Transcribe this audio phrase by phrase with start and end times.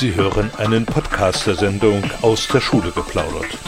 [0.00, 3.58] Sie hören einen Podcast der Sendung aus der Schule geplaudert.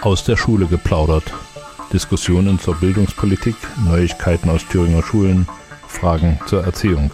[0.00, 1.24] Aus der Schule geplaudert.
[1.92, 5.48] Diskussionen zur Bildungspolitik, Neuigkeiten aus Thüringer Schulen,
[5.88, 7.10] Fragen zur Erziehung.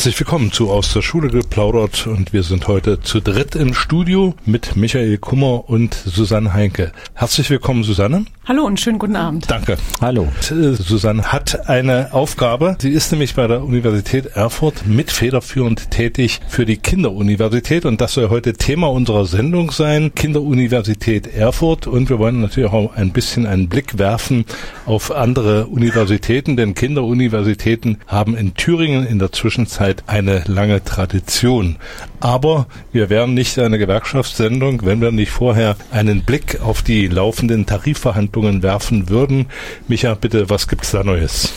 [0.00, 4.34] Herzlich willkommen zu Aus der Schule geplaudert und wir sind heute zu dritt im Studio
[4.46, 6.92] mit Michael Kummer und Susanne Heinke.
[7.12, 8.24] Herzlich willkommen, Susanne.
[8.50, 9.48] Hallo und schönen guten Abend.
[9.48, 9.76] Danke.
[10.00, 10.26] Hallo.
[10.50, 12.76] Äh, Susanne hat eine Aufgabe.
[12.80, 18.14] Sie ist nämlich bei der Universität Erfurt mit federführend tätig für die Kinderuniversität und das
[18.14, 20.16] soll heute Thema unserer Sendung sein.
[20.16, 24.44] Kinderuniversität Erfurt und wir wollen natürlich auch ein bisschen einen Blick werfen
[24.84, 31.76] auf andere Universitäten, denn Kinderuniversitäten haben in Thüringen in der Zwischenzeit eine lange Tradition.
[32.20, 37.66] Aber wir wären nicht eine Gewerkschaftssendung, wenn wir nicht vorher einen Blick auf die laufenden
[37.66, 39.46] Tarifverhandlungen werfen würden.
[39.88, 41.52] Micha, bitte, was gibt's da Neues?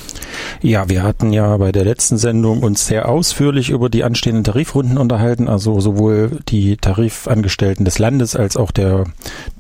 [0.61, 4.97] Ja, wir hatten ja bei der letzten Sendung uns sehr ausführlich über die anstehenden Tarifrunden
[4.97, 9.05] unterhalten, also sowohl die Tarifangestellten des Landes als auch der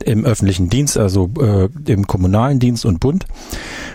[0.03, 3.25] im öffentlichen Dienst, also äh, im kommunalen Dienst und Bund.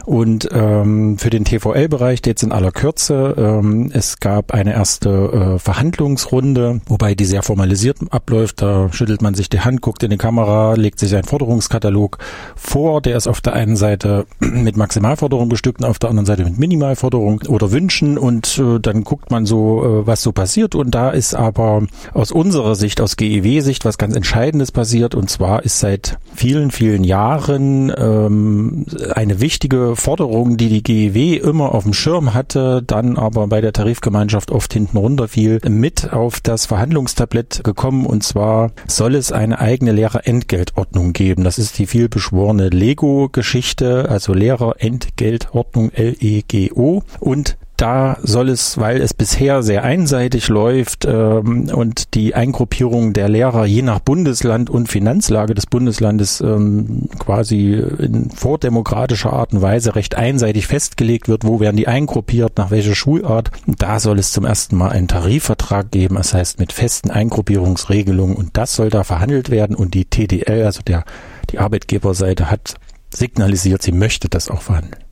[0.04, 5.58] Und ähm, für den TVL-Bereich jetzt in aller Kürze, ähm, es gab eine erste äh,
[5.58, 8.60] Verhandlungsrunde, wobei die sehr formalisiert abläuft.
[8.60, 12.18] Da schüttelt man sich die Hand, guckt in die Kamera, legt sich einen Forderungskatalog
[12.56, 13.00] vor.
[13.00, 16.58] Der ist auf der einen Seite mit Maximalforderung bestückt und auf der anderen Seite mit
[16.58, 20.74] Minimalforderung oder Wünschen und äh, dann guckt man so, äh, was so passiert.
[20.74, 25.14] Und da ist aber aus unserer Sicht, aus GEW-Sicht, was ganz Entscheidendes passiert.
[25.14, 31.76] Und zwar ist seit vielen, vielen Jahren ähm, eine wichtige Forderung, die die GEW immer
[31.76, 36.66] auf dem Schirm hatte, dann aber bei der Tarifgemeinschaft oft hinten runterfiel, mit auf das
[36.88, 38.06] Verhandlungstablett gekommen.
[38.06, 41.44] Und zwar soll es eine eigene Lehrerentgeltordnung geben.
[41.44, 47.02] Das ist die vielbeschworene Lego-Geschichte, also Lehrerentgeltordnung LEGO.
[47.20, 53.28] Und da soll es, weil es bisher sehr einseitig läuft ähm, und die Eingruppierung der
[53.28, 59.94] Lehrer je nach Bundesland und Finanzlage des Bundeslandes ähm, quasi in vordemokratischer Art und Weise
[59.94, 63.52] recht einseitig festgelegt wird, wo werden die eingruppiert, nach welcher Schulart.
[63.66, 68.56] Da soll es zum ersten Mal einen Tarifvertrag geben, das heißt mit festen Eingruppierungsregelungen und
[68.56, 71.04] das soll da verhandelt werden und die TDL, also der
[71.50, 72.74] die Arbeitgeberseite hat
[73.14, 75.07] signalisiert, sie möchte das auch verhandeln.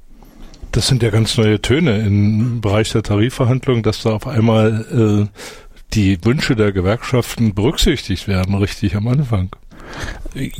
[0.76, 4.84] Das sind ja ganz neue Töne im Bereich der Tarifverhandlungen, dass da auf einmal
[5.32, 5.40] äh,
[5.94, 9.56] die Wünsche der Gewerkschaften berücksichtigt werden, richtig am Anfang.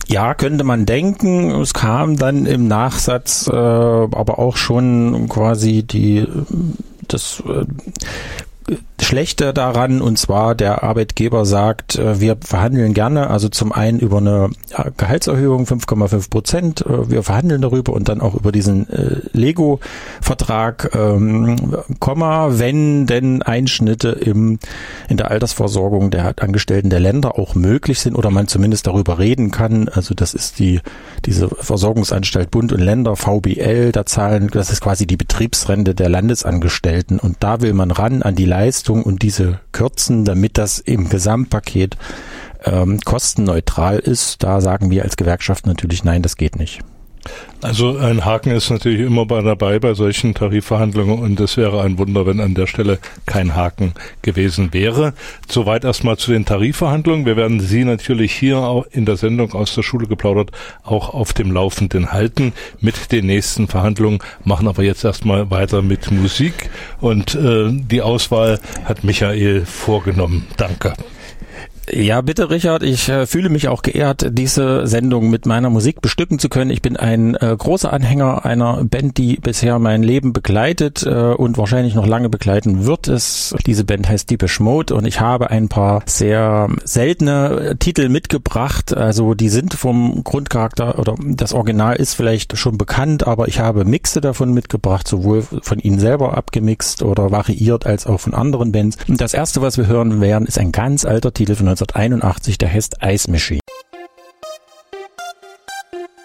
[0.08, 1.50] Ja, könnte man denken.
[1.60, 6.24] Es kam dann im Nachsatz äh, aber auch schon quasi die
[7.08, 7.66] das äh,
[9.04, 14.18] Schlechte daran, und zwar der Arbeitgeber sagt, äh, wir verhandeln gerne, also zum einen über
[14.18, 18.86] eine äh, Gehaltserhöhung 5,5 Prozent, äh, wir verhandeln darüber und dann auch über diesen
[19.32, 24.58] Lego-Vertrag, ähm, Komma, wenn denn Einschnitte im,
[25.08, 29.50] in der Altersversorgung der Angestellten der Länder auch möglich sind oder man zumindest darüber reden
[29.50, 29.88] kann.
[29.88, 30.80] Also das ist die,
[31.24, 37.18] diese Versorgungsanstalt Bund und Länder, VBL, da zahlen, das ist quasi die Betriebsrente der Landesangestellten
[37.18, 41.96] und da will man ran an die Leistung und diese kürzen, damit das im Gesamtpaket
[42.64, 44.42] ähm, kostenneutral ist.
[44.42, 46.80] Da sagen wir als Gewerkschaft natürlich nein, das geht nicht.
[47.62, 51.98] Also ein Haken ist natürlich immer bei dabei bei solchen Tarifverhandlungen und es wäre ein
[51.98, 53.92] Wunder, wenn an der Stelle kein Haken
[54.22, 55.14] gewesen wäre.
[55.48, 57.26] Soweit erstmal zu den Tarifverhandlungen.
[57.26, 60.50] Wir werden Sie natürlich hier auch in der Sendung aus der Schule geplaudert
[60.84, 66.10] auch auf dem Laufenden halten mit den nächsten Verhandlungen, machen aber jetzt erstmal weiter mit
[66.10, 66.70] Musik
[67.00, 70.46] und äh, die Auswahl hat Michael vorgenommen.
[70.56, 70.94] Danke.
[71.92, 72.82] Ja, bitte, Richard.
[72.82, 76.70] Ich äh, fühle mich auch geehrt, diese Sendung mit meiner Musik bestücken zu können.
[76.70, 81.58] Ich bin ein äh, großer Anhänger einer Band, die bisher mein Leben begleitet äh, und
[81.58, 83.06] wahrscheinlich noch lange begleiten wird.
[83.06, 88.96] Es, diese Band heißt Deepish Mode und ich habe ein paar sehr seltene Titel mitgebracht.
[88.96, 93.84] Also die sind vom Grundcharakter oder das Original ist vielleicht schon bekannt, aber ich habe
[93.84, 98.98] Mixe davon mitgebracht, sowohl von ihnen selber abgemixt oder variiert als auch von anderen Bands.
[99.06, 102.96] Das erste, was wir hören werden, ist ein ganz alter Titel von 1981, der heißt
[103.04, 103.60] Ice Machine.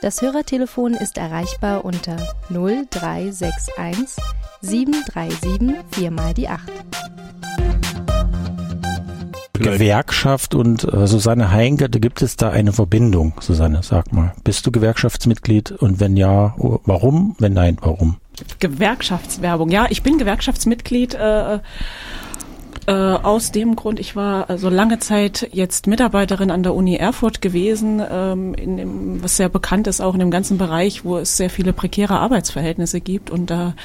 [0.02, 2.16] Das Hörertelefon ist erreichbar unter
[2.50, 4.24] 0361
[4.62, 6.62] 737 4 mal die 8.
[9.54, 14.34] Gewerkschaft und äh, Susanne Heinke, da gibt es da eine Verbindung, Susanne, sag mal.
[14.44, 17.36] Bist du Gewerkschaftsmitglied und wenn ja, warum?
[17.38, 18.18] Wenn nein, warum?
[18.60, 21.14] Gewerkschaftswerbung, ja, ich bin Gewerkschaftsmitglied.
[21.14, 21.60] Äh,
[22.88, 27.42] Äh, aus dem Grund, ich war also lange Zeit jetzt Mitarbeiterin an der Uni Erfurt
[27.42, 31.38] gewesen, ähm, in dem, was sehr bekannt ist, auch in dem ganzen Bereich, wo es
[31.38, 33.30] sehr viele prekäre Arbeitsverhältnisse gibt.
[33.30, 33.76] Und da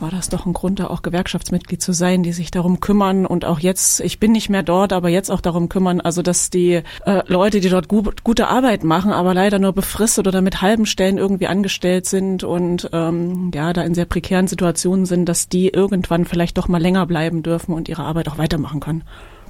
[0.00, 3.44] war das doch ein Grund, da auch Gewerkschaftsmitglied zu sein, die sich darum kümmern und
[3.44, 6.82] auch jetzt, ich bin nicht mehr dort, aber jetzt auch darum kümmern, also dass die
[7.04, 10.86] äh, Leute, die dort gu gute Arbeit machen, aber leider nur befristet oder mit halben
[10.86, 15.68] Stellen irgendwie angestellt sind und ähm, ja, da in sehr prekären Situationen sind, dass die
[15.68, 19.04] irgendwann vielleicht doch mal länger bleiben dürfen und ihre Arbeit auch weitermachen können.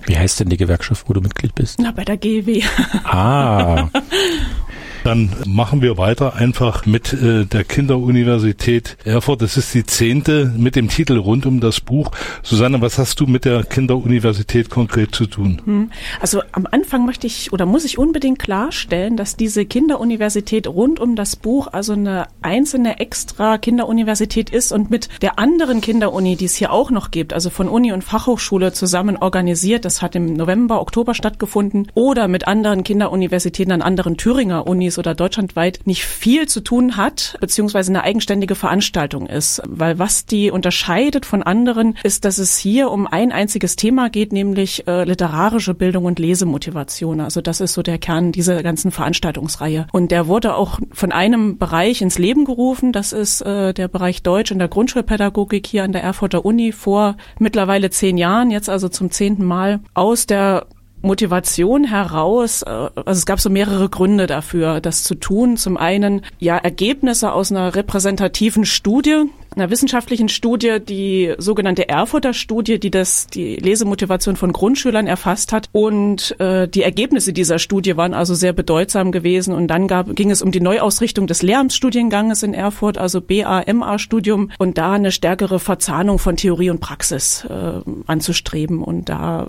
[0.06, 1.78] Wie heißt denn die Gewerkschaft, wo du Mitglied bist?
[1.80, 2.62] Na, bei der GW.
[3.04, 3.88] Ah.
[5.08, 9.40] Dann machen wir weiter einfach mit äh, der Kinderuniversität Erfurt.
[9.40, 12.10] Das ist die zehnte mit dem Titel rund um das Buch.
[12.43, 15.62] Susanne, was hast du mit der Kinderuniversität konkret zu tun?
[15.64, 15.90] Hm.
[16.20, 21.16] Also am Anfang möchte ich oder muss ich unbedingt klarstellen, dass diese Kinderuniversität rund um
[21.16, 26.55] das Buch also eine einzelne extra Kinderuniversität ist und mit der anderen Kinderuni, die es
[26.55, 29.87] hier auch noch gibt, also von Uni und Fachhochschule zusammen organisiert.
[29.87, 35.14] Das hat im November, Oktober stattgefunden oder mit anderen Kinderuniversitäten an anderen Thüringer Unis oder
[35.14, 39.62] deutschlandweit nicht viel zu tun hat, beziehungsweise eine eigenständige Veranstaltung ist.
[39.66, 44.32] Weil was die unterscheidet von anderen, ist, dass es hier um ein einziges Thema geht,
[44.32, 47.20] nämlich äh, literarische Bildung und Lesemotivation.
[47.20, 49.86] Also das ist so der Kern dieser ganzen Veranstaltungsreihe.
[49.92, 52.92] Und der wurde auch von einem Bereich ins Leben gerufen.
[52.92, 57.16] Das ist äh, der Bereich Deutsch in der Grundschulpädagogik hier an der Erfurter Uni vor
[57.38, 60.66] mittlerweile zehn Jahren, jetzt also zum zehnten Mal aus der
[61.02, 65.56] Motivation heraus, äh, also es gab so mehrere Gründe dafür, das zu tun.
[65.56, 69.24] Zum einen ja Ergebnisse aus einer repräsentativen Studie,
[69.58, 75.69] einer wissenschaftlichen Studie, die sogenannte Erfurter Studie, die das die Lesemotivation von Grundschülern erfasst hat.
[75.72, 79.55] Und äh, die Ergebnisse dieser Studie waren also sehr bedeutsam gewesen.
[79.55, 84.78] Und dann gab, ging es um die Neuausrichtung des Lehramtsstudienganges in Erfurt, also BA-MA-Studium, und
[84.78, 88.82] da eine stärkere Verzahnung von Theorie und Praxis äh, anzustreben.
[88.82, 89.49] Und da,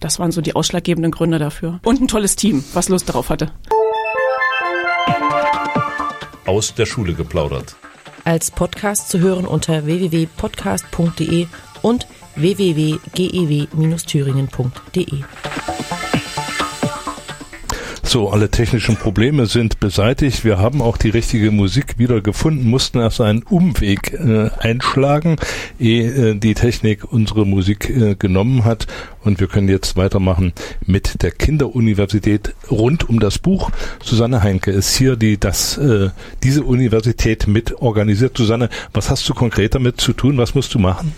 [0.00, 1.80] das waren so die ausschlaggebenden Gründe dafür.
[1.84, 3.50] Und ein tolles Team, was Lust darauf hatte.
[6.44, 7.76] Aus der Schule geplaudert
[8.26, 11.46] als Podcast zu hören unter www.podcast.de
[11.82, 15.24] und www.gew-thüringen.de.
[18.08, 20.44] So, alle technischen Probleme sind beseitigt.
[20.44, 25.38] Wir haben auch die richtige Musik wieder gefunden, mussten erst einen Umweg äh, einschlagen,
[25.80, 28.86] ehe äh, die Technik unsere Musik äh, genommen hat.
[29.24, 30.52] Und wir können jetzt weitermachen
[30.86, 33.72] mit der Kinderuniversität rund um das Buch.
[34.00, 36.10] Susanne Heinke ist hier, die das, äh,
[36.44, 38.36] diese Universität mit organisiert.
[38.38, 40.38] Susanne, was hast du konkret damit zu tun?
[40.38, 41.12] Was musst du machen?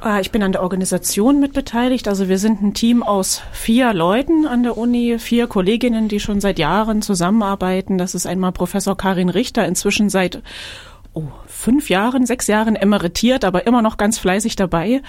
[0.00, 2.06] Ah, ich bin an der Organisation mitbeteiligt.
[2.06, 6.40] Also wir sind ein Team aus vier Leuten an der Uni, vier Kolleginnen, die schon
[6.40, 7.98] seit Jahren zusammenarbeiten.
[7.98, 10.40] Das ist einmal Professor Karin Richter, inzwischen seit
[11.14, 15.02] oh, fünf Jahren, sechs Jahren emeritiert, aber immer noch ganz fleißig dabei.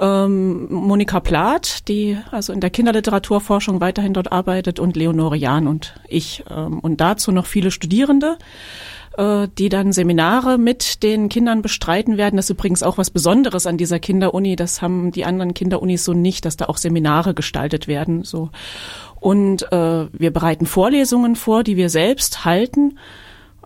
[0.00, 5.94] Ähm, Monika Plath, die also in der Kinderliteraturforschung weiterhin dort arbeitet, und Leonore Jahn und
[6.06, 6.44] ich.
[6.48, 8.38] Ähm, und dazu noch viele Studierende.
[9.16, 12.36] Äh, die dann Seminare mit den Kindern bestreiten werden.
[12.36, 14.54] Das ist übrigens auch was Besonderes an dieser Kinderuni.
[14.54, 18.22] Das haben die anderen Kinderunis so nicht, dass da auch Seminare gestaltet werden.
[18.22, 18.50] So
[19.18, 22.98] und äh, wir bereiten Vorlesungen vor, die wir selbst halten.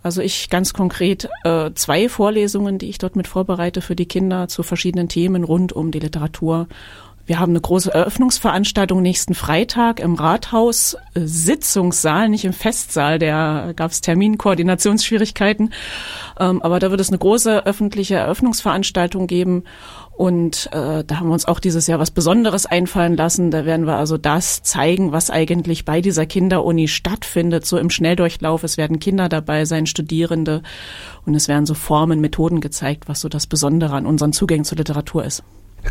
[0.02, 4.48] Also ich ganz konkret äh, zwei Vorlesungen, die ich dort mit vorbereite für die Kinder
[4.48, 6.68] zu verschiedenen Themen rund um die Literatur
[7.26, 13.18] wir haben eine große Eröffnungsveranstaltung nächsten Freitag im Rathaus äh, Sitzungssaal, nicht im Festsaal.
[13.18, 15.72] Der gab es Terminkoordinationsschwierigkeiten.
[16.38, 19.64] Ähm, aber da wird es eine große öffentliche Eröffnungsveranstaltung geben.
[20.16, 23.50] Und äh, da haben wir uns auch dieses Jahr was Besonderes einfallen lassen.
[23.50, 28.62] Da werden wir also das zeigen, was eigentlich bei dieser Kinderuni stattfindet, so im Schnelldurchlauf.
[28.64, 30.62] Es werden Kinder dabei sein, Studierende.
[31.24, 34.78] Und es werden so Formen, Methoden gezeigt, was so das Besondere an unseren Zugängen zur
[34.78, 35.42] Literatur ist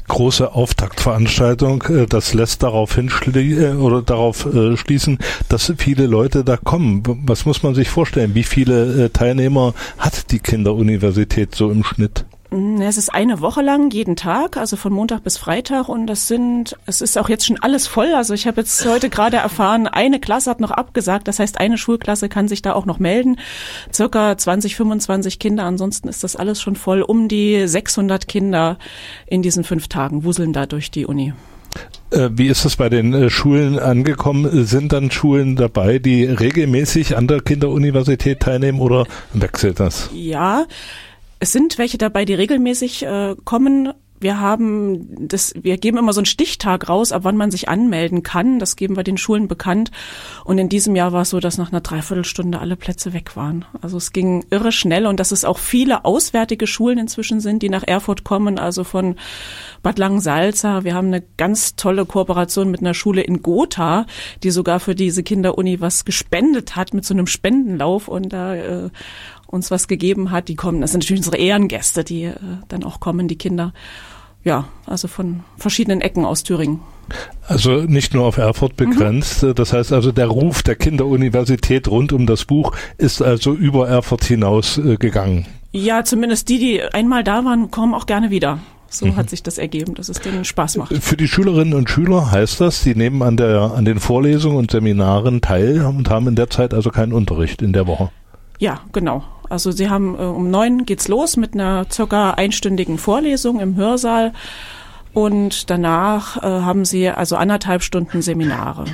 [0.07, 1.83] große Auftaktveranstaltung.
[1.83, 5.19] Äh, das lässt darauf hinschli äh, oder darauf äh, schließen,
[5.49, 7.03] dass viele Leute da kommen.
[7.25, 8.35] Was muss man sich vorstellen?
[8.35, 12.25] Wie viele Teilnehmer hat die Kinderuniversität so im Schnitt?
[12.53, 16.27] Mm, es ist eine Woche lang, jeden Tag, also von Montag bis Freitag und das
[16.27, 18.13] sind, es ist auch jetzt schon alles voll.
[18.13, 21.79] Also ich habe jetzt heute gerade erfahren, eine Klasse hat noch abgesagt, das heißt eine
[21.79, 23.37] Schulklasse kann sich da auch noch melden.
[23.91, 27.01] Circa 20, 25 Kinder, ansonsten ist das alles schon voll.
[27.01, 28.77] Um die 600 Kinder
[29.25, 31.33] in diesen fünf Tagen wuseln da durch die Uni.
[32.11, 34.65] Äh, wie ist das bei den äh, Schulen angekommen?
[34.65, 40.09] Sind dann Schulen dabei, die regelmäßig an der Kinderuniversität teilnehmen oder wechselt das?
[40.13, 40.65] Ja,
[41.43, 43.93] es sind welche dabei, die regelmäßig äh, kommen.
[44.23, 48.23] wir haben das, wir geben immer so einen Stichtag raus, ab wann man sich anmelden
[48.23, 48.57] kann.
[48.57, 49.91] Das geben wir den Schulen bekannt.
[50.45, 53.65] Und in diesem Jahr war es so, dass nach einer Dreiviertelstunde alle Plätze weg waren.
[53.81, 57.69] Also es ging irre schnell und dass es auch viele auswärtige Schulen inzwischen sind, die
[57.69, 59.15] nach Erfurt kommen, also von
[59.81, 60.85] Bad Langensalza.
[60.85, 64.05] Wir haben eine ganz tolle Kooperation mit einer Schule in Gotha,
[64.41, 68.89] die sogar für diese Kinderuni was gespendet hat mit so einem Spendenlauf und da äh,
[69.53, 70.47] uns was gegeben hat.
[70.47, 72.35] Die kommen, das sind natürlich unsere Ehrengäste, die äh,
[72.67, 73.73] dann auch kommen, die Kinder
[74.43, 76.81] ja, also von verschiedenen Ecken aus Thüringen.
[77.47, 79.43] Also nicht nur auf Erfurt begrenzt.
[79.43, 79.55] Mhm.
[79.55, 84.25] Das heißt also, der Ruf der Kinderuniversität rund um das Buch ist also über Erfurt
[84.25, 85.45] hinaus äh, gegangen.
[85.71, 88.59] Ja, zumindest die, die einmal da waren, kommen auch gerne wieder.
[88.89, 89.15] So mhm.
[89.15, 90.93] hat sich das ergeben, dass es denen Spaß macht.
[90.93, 94.69] Für die Schülerinnen und Schüler heißt das, die nehmen an der an den Vorlesungen und
[94.69, 98.11] Seminaren teil und haben in der Zeit also keinen Unterricht in der Woche.
[98.59, 99.23] Ja, genau.
[99.53, 104.33] Also sie haben äh, um neun geht's los mit einer circa einstündigen Vorlesung im Hörsaal.
[105.13, 108.85] Und danach äh, haben sie also anderthalb Stunden Seminare.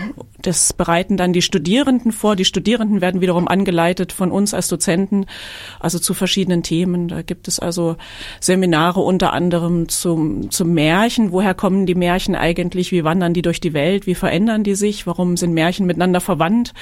[0.42, 2.36] Das bereiten dann die Studierenden vor.
[2.36, 5.28] Die Studierenden werden wiederum angeleitet von uns als Dozenten,
[5.80, 7.08] also zu verschiedenen Themen.
[7.08, 7.96] Da gibt es also
[8.42, 11.32] Seminare unter anderem zum, zum Märchen.
[11.32, 12.92] Woher kommen die Märchen eigentlich?
[12.92, 14.06] Wie wandern die durch die Welt?
[14.06, 15.08] Wie verändern die sich?
[15.08, 16.74] Warum sind Märchen miteinander verwandt?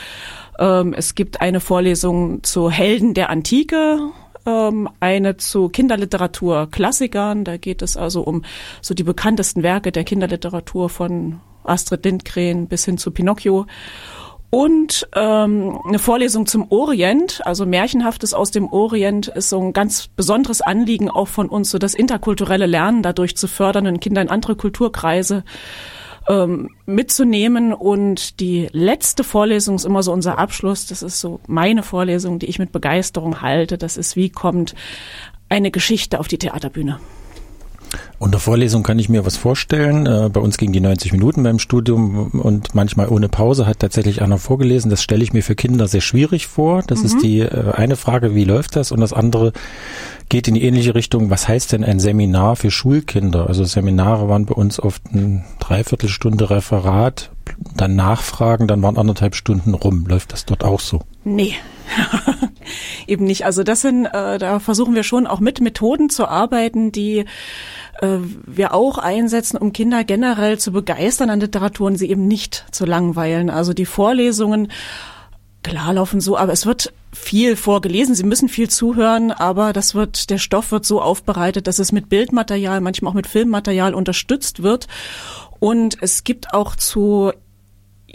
[0.60, 4.00] Ähm, es gibt eine Vorlesung zu Helden der Antike,
[4.46, 7.44] ähm, eine zu Kinderliteratur Klassikern.
[7.44, 8.44] Da geht es also um
[8.82, 13.66] so die bekanntesten Werke der Kinderliteratur von Astrid Lindgren bis hin zu Pinocchio.
[14.50, 20.08] Und ähm, eine Vorlesung zum Orient, also Märchenhaftes aus dem Orient, ist so ein ganz
[20.08, 24.30] besonderes Anliegen auch von uns, so das interkulturelle Lernen dadurch zu fördern und Kinder in
[24.30, 25.44] andere Kulturkreise
[26.28, 27.74] ähm, mitzunehmen.
[27.74, 30.86] Und die letzte Vorlesung ist immer so unser Abschluss.
[30.88, 33.78] Das ist so meine Vorlesung, die ich mit Begeisterung halte.
[33.78, 34.76] Das ist, wie kommt
[35.50, 37.00] eine Geschichte auf die Theaterbühne.
[38.20, 40.06] Unter Vorlesung kann ich mir was vorstellen.
[40.06, 44.22] Äh, bei uns ging die 90 Minuten beim Studium und manchmal ohne Pause hat tatsächlich
[44.22, 44.90] einer vorgelesen.
[44.90, 46.84] Das stelle ich mir für Kinder sehr schwierig vor.
[46.86, 47.06] Das mhm.
[47.06, 48.92] ist die äh, eine Frage, wie läuft das?
[48.92, 49.54] Und das andere
[50.30, 51.30] geht in die ähnliche Richtung.
[51.30, 53.48] Was heißt denn ein Seminar für Schulkinder?
[53.48, 57.32] Also Seminare waren bei uns oft ein Dreiviertelstunde Referat,
[57.76, 60.06] dann Nachfragen, dann waren anderthalb Stunden rum.
[60.08, 61.02] Läuft das dort auch so?
[61.24, 61.54] Nee.
[63.08, 63.46] Eben nicht.
[63.46, 67.26] Also das sind, äh, da versuchen wir schon auch mit Methoden zu arbeiten, die
[68.02, 72.66] äh, wir auch einsetzen, um Kinder generell zu begeistern an Literatur und sie eben nicht
[72.72, 73.50] zu langweilen.
[73.50, 74.72] Also die Vorlesungen
[75.64, 78.16] klar laufen so, aber es wird viel vorgelesen.
[78.16, 82.10] Sie müssen viel zuhören, aber das wird, der Stoff wird so aufbereitet, dass es mit
[82.10, 84.88] Bildmaterial, manchmal auch mit Filmmaterial unterstützt wird.
[85.60, 87.32] Und es gibt auch zu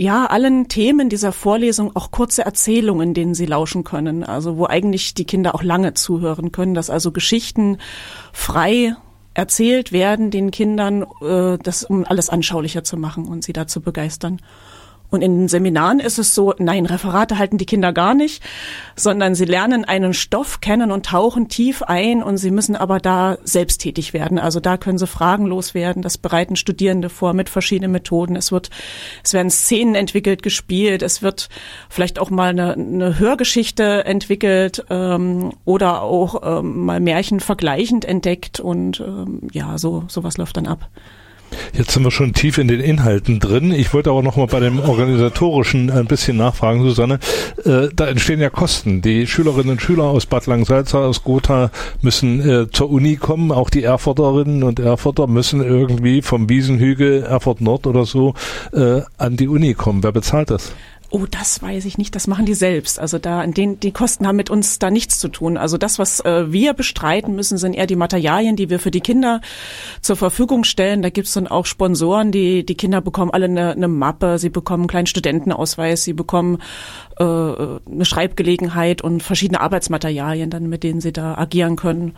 [0.03, 4.25] ja, allen Themen dieser Vorlesung auch kurze Erzählungen, denen sie lauschen können.
[4.25, 7.79] Also wo eigentlich die Kinder auch lange zuhören können, dass also Geschichten
[8.33, 8.97] frei
[9.35, 14.43] erzählt werden den Kindern, äh, das um alles anschaulicher zu machen und sie dazu begeistern.
[15.13, 18.43] Und in den Seminaren ist es so, nein, Referate halten die Kinder gar nicht,
[18.97, 23.37] sondern sie lernen einen Stoff kennen und tauchen tief ein und sie müssen aber da
[23.45, 24.39] selbsttätig werden.
[24.39, 26.01] Also da können sie fragenlos werden.
[26.01, 28.37] Das bereiten Studierende vor mit verschiedenen Methoden.
[28.37, 28.71] Es wird,
[29.23, 31.03] es werden Szenen entwickelt, gespielt.
[31.03, 31.51] Es wird
[31.91, 38.61] vielleicht auch mal eine, eine Hörgeschichte entwickelt ähm, oder auch ähm, mal Märchen vergleichend entdeckt
[38.61, 40.89] und ähm, ja, so sowas läuft dann ab.
[41.73, 43.73] Jetzt sind wir schon tief in den Inhalten drin.
[43.73, 47.19] Ich wollte aber noch mal bei dem organisatorischen ein bisschen nachfragen, Susanne.
[47.65, 49.03] Äh, da entstehen ja Kosten.
[49.03, 53.53] Die Schülerinnen und Schüler aus Bad Langsalza, aus Gotha müssen äh, zur Uni kommen.
[53.53, 58.35] Auch die Erfurterinnen und Erfurter müssen irgendwie vom Wiesenhügel Erfurt Nord oder so
[58.73, 60.03] äh, an die Uni kommen.
[60.03, 60.73] Wer bezahlt das?
[61.15, 62.15] Oh, das weiß ich nicht.
[62.15, 62.99] Das machen die selbst.
[62.99, 65.59] Also da, den, die Kosten haben mit uns da nichts zu tun.
[65.59, 69.03] Also das, was äh, wir bestreiten müssen, sind eher die Materialien, die wir für die
[69.03, 69.43] Kinder
[70.01, 71.03] zur Verfügung stellen.
[71.03, 74.85] Da gibt's dann auch Sponsoren, die die Kinder bekommen alle eine, eine Mappe, sie bekommen
[74.85, 76.63] einen kleinen Studentenausweis, sie bekommen
[77.19, 82.15] äh, eine Schreibgelegenheit und verschiedene Arbeitsmaterialien, dann mit denen sie da agieren können.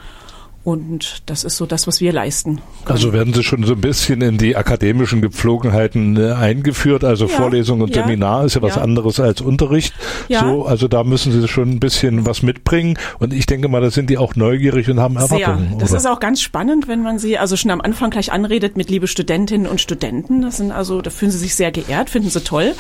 [0.64, 2.56] Und das ist so das, was wir leisten.
[2.56, 2.62] Können.
[2.86, 7.04] Also werden Sie schon so ein bisschen in die akademischen Gepflogenheiten äh, eingeführt.
[7.04, 8.82] Also ja, Vorlesung und ja, Seminar ist ja was ja.
[8.82, 9.92] anderes als Unterricht.
[10.28, 10.40] Ja.
[10.40, 12.98] So, also da müssen Sie schon ein bisschen was mitbringen.
[13.18, 15.68] Und ich denke mal, da sind die auch neugierig und haben Erwartungen.
[15.68, 15.78] Sehr.
[15.80, 15.98] Das oder?
[15.98, 19.06] ist auch ganz spannend, wenn man sie also schon am Anfang gleich anredet mit liebe
[19.06, 20.40] Studentinnen und Studenten.
[20.40, 22.72] Das sind also, da fühlen sie sich sehr geehrt, finden sie toll.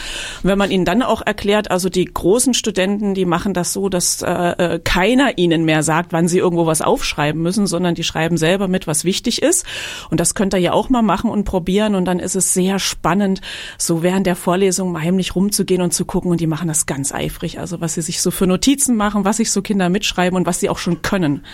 [0.42, 3.90] Und wenn man ihnen dann auch erklärt, also die großen Studenten, die machen das so,
[3.90, 8.04] dass äh, äh keiner ihnen mehr sagt, wann sie irgendwo was aufschreiben müssen, sondern die
[8.04, 9.66] schreiben selber mit, was wichtig ist.
[10.10, 11.96] Und das könnt ihr ja auch mal machen und probieren.
[11.96, 13.40] Und dann ist es sehr spannend,
[13.78, 16.30] so während der Vorlesung mal heimlich rumzugehen und zu gucken.
[16.30, 17.58] Und die machen das ganz eifrig.
[17.58, 20.60] Also was sie sich so für Notizen machen, was sich so Kinder mitschreiben und was
[20.60, 21.44] sie auch schon können.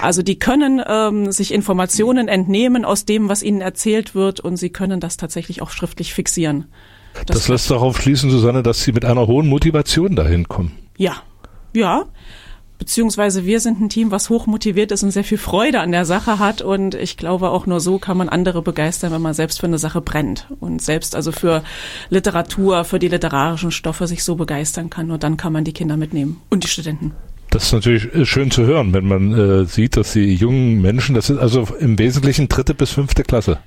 [0.00, 4.38] Also die können ähm, sich Informationen entnehmen aus dem, was ihnen erzählt wird.
[4.38, 6.66] Und sie können das tatsächlich auch schriftlich fixieren.
[7.26, 10.72] Das, das lässt darauf schließen, Susanne, dass Sie mit einer hohen Motivation dahin kommen.
[10.98, 11.16] Ja,
[11.72, 12.04] ja.
[12.78, 16.04] Beziehungsweise wir sind ein Team, was hoch motiviert ist und sehr viel Freude an der
[16.04, 16.62] Sache hat.
[16.62, 19.78] Und ich glaube, auch nur so kann man andere begeistern, wenn man selbst für eine
[19.78, 21.62] Sache brennt und selbst also für
[22.10, 25.06] Literatur, für die literarischen Stoffe sich so begeistern kann.
[25.06, 27.12] Nur dann kann man die Kinder mitnehmen und die Studenten.
[27.50, 31.14] Das ist natürlich äh, schön zu hören, wenn man äh, sieht, dass die jungen Menschen,
[31.14, 33.58] das sind also im Wesentlichen dritte bis fünfte Klasse.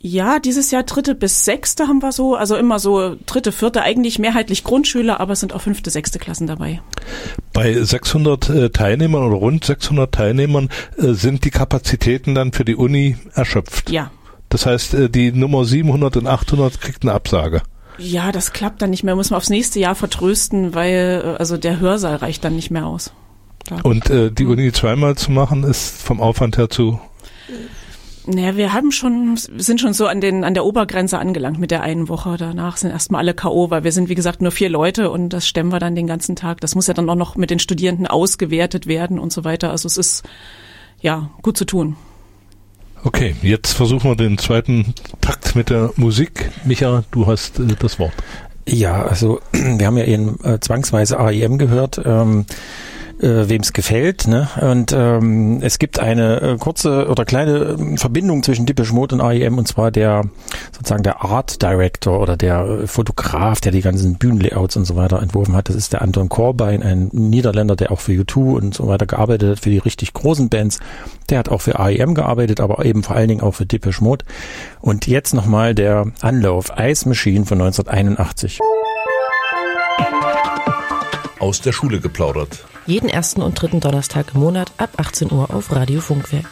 [0.00, 4.20] Ja, dieses Jahr dritte bis sechste haben wir so, also immer so dritte, vierte, eigentlich
[4.20, 6.80] mehrheitlich Grundschüler, aber es sind auch fünfte, sechste Klassen dabei.
[7.52, 12.76] Bei 600 äh, Teilnehmern oder rund 600 Teilnehmern äh, sind die Kapazitäten dann für die
[12.76, 13.90] Uni erschöpft.
[13.90, 14.12] Ja.
[14.50, 17.62] Das heißt, äh, die Nummer 700 und 800 kriegt eine Absage.
[17.98, 21.80] Ja, das klappt dann nicht mehr, muss man aufs nächste Jahr vertrösten, weil also der
[21.80, 23.10] Hörsaal reicht dann nicht mehr aus.
[23.64, 23.80] Da.
[23.82, 27.00] Und die Uni zweimal zu machen, ist vom Aufwand her zu
[28.28, 31.82] naja, wir haben schon, sind schon so an den, an der Obergrenze angelangt mit der
[31.82, 32.36] einen Woche.
[32.36, 35.48] Danach sind erstmal alle K.O., weil wir sind, wie gesagt, nur vier Leute und das
[35.48, 36.60] stemmen wir dann den ganzen Tag.
[36.60, 39.70] Das muss ja dann auch noch mit den Studierenden ausgewertet werden und so weiter.
[39.70, 40.24] Also es ist,
[41.00, 41.96] ja, gut zu tun.
[43.04, 46.50] Okay, jetzt versuchen wir den zweiten Takt mit der Musik.
[46.64, 48.12] Micha, du hast äh, das Wort.
[48.68, 52.00] Ja, also wir haben ja eben äh, zwangsweise AIM gehört.
[52.04, 52.44] Ähm,
[53.20, 54.26] äh, wem es gefällt.
[54.26, 54.48] Ne?
[54.60, 59.20] Und ähm, es gibt eine äh, kurze oder kleine ähm, Verbindung zwischen Depeche Mode und
[59.20, 60.24] AEM und zwar der
[60.72, 65.20] sozusagen der Art Director oder der äh, Fotograf, der die ganzen Bühnenlayouts und so weiter
[65.20, 65.68] entworfen hat.
[65.68, 69.50] Das ist der Anton Corbijn, ein Niederländer, der auch für U2 und so weiter gearbeitet
[69.50, 70.78] hat, für die richtig großen Bands.
[71.30, 74.24] Der hat auch für AEM gearbeitet, aber eben vor allen Dingen auch für Depeche Mode.
[74.80, 78.60] Und jetzt nochmal der Anlauf Ice Machine von 1981.
[81.38, 85.70] Aus der Schule geplaudert jeden ersten und dritten Donnerstag im Monat ab 18 Uhr auf
[85.72, 86.46] Radio Funkwerk.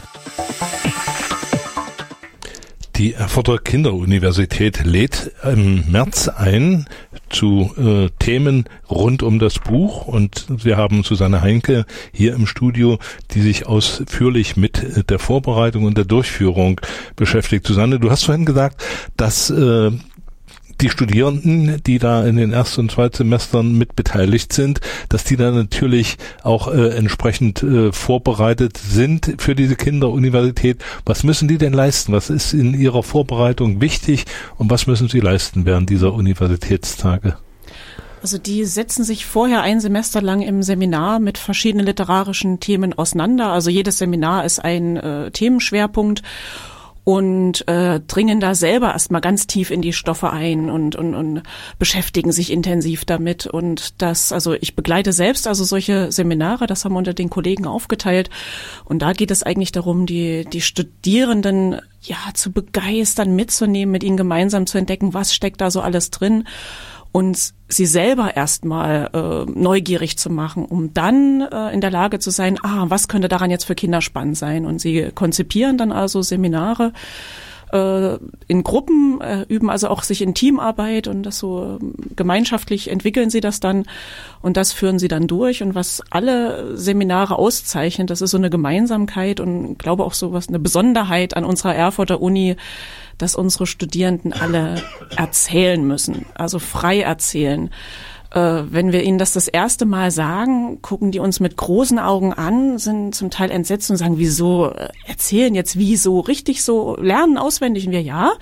[2.97, 6.87] Die Erfurter Kinderuniversität lädt im März ein
[7.31, 12.99] zu äh, Themen rund um das Buch und wir haben Susanne Heinke hier im Studio,
[13.33, 16.81] die sich ausführlich mit der Vorbereitung und der Durchführung
[17.17, 17.67] beschäftigt.
[17.67, 18.83] Susanne, du hast vorhin gesagt,
[19.17, 19.91] dass äh,
[20.81, 25.37] die Studierenden, die da in den ersten und zweiten Semestern mit beteiligt sind, dass die
[25.37, 30.83] da natürlich auch äh, entsprechend äh, vorbereitet sind für diese Kinderuniversität.
[31.05, 32.13] Was müssen die denn leisten?
[32.13, 34.25] Was ist in ihrer Vorbereitung wichtig
[34.57, 37.37] und was müssen sie leisten während dieser Universitätstage?
[38.23, 43.53] Also die setzen sich vorher ein Semester lang im Seminar mit verschiedenen literarischen Themen auseinander.
[43.53, 46.23] Also jedes Seminar ist ein äh, Themenschwerpunkt
[47.07, 51.43] und äh, dringen da selber erstmal ganz tief in die Stoffe ein und, und, und
[51.79, 53.47] beschäftigen sich intensiv damit.
[53.47, 57.65] Und das, also ich begleite selbst also solche Seminare, das haben wir unter den Kollegen
[57.65, 58.29] aufgeteilt.
[58.85, 64.17] Und da geht es eigentlich darum, die, die Studierenden ja zu begeistern, mitzunehmen, mit ihnen
[64.17, 66.43] gemeinsam zu entdecken, was steckt da so alles drin
[67.17, 72.29] und sie selber erstmal äh, neugierig zu machen, um dann äh, in der Lage zu
[72.29, 74.67] sein, ah, was könnte daran jetzt für Kinder spannend sein?
[74.67, 76.93] Und sie konzipieren dann also Seminare
[77.73, 82.91] äh, in Gruppen, äh, üben also auch sich in Teamarbeit und das so äh, gemeinschaftlich
[82.91, 83.87] entwickeln sie das dann
[84.43, 85.63] und das führen sie dann durch.
[85.63, 90.49] Und was alle Seminare auszeichnet, das ist so eine Gemeinsamkeit und glaube auch so was
[90.49, 92.57] eine Besonderheit an unserer Erfurter Uni,
[93.19, 94.83] dass unsere Studierenden alle
[95.17, 97.71] erzählen müssen, also frei erzählen.
[98.31, 102.33] Äh, wenn wir ihnen das das erste Mal sagen, gucken die uns mit großen Augen
[102.33, 107.39] an, sind zum Teil entsetzt und sagen, wieso äh, erzählen jetzt wieso richtig so lernen
[107.39, 108.33] auswendig und wir ja.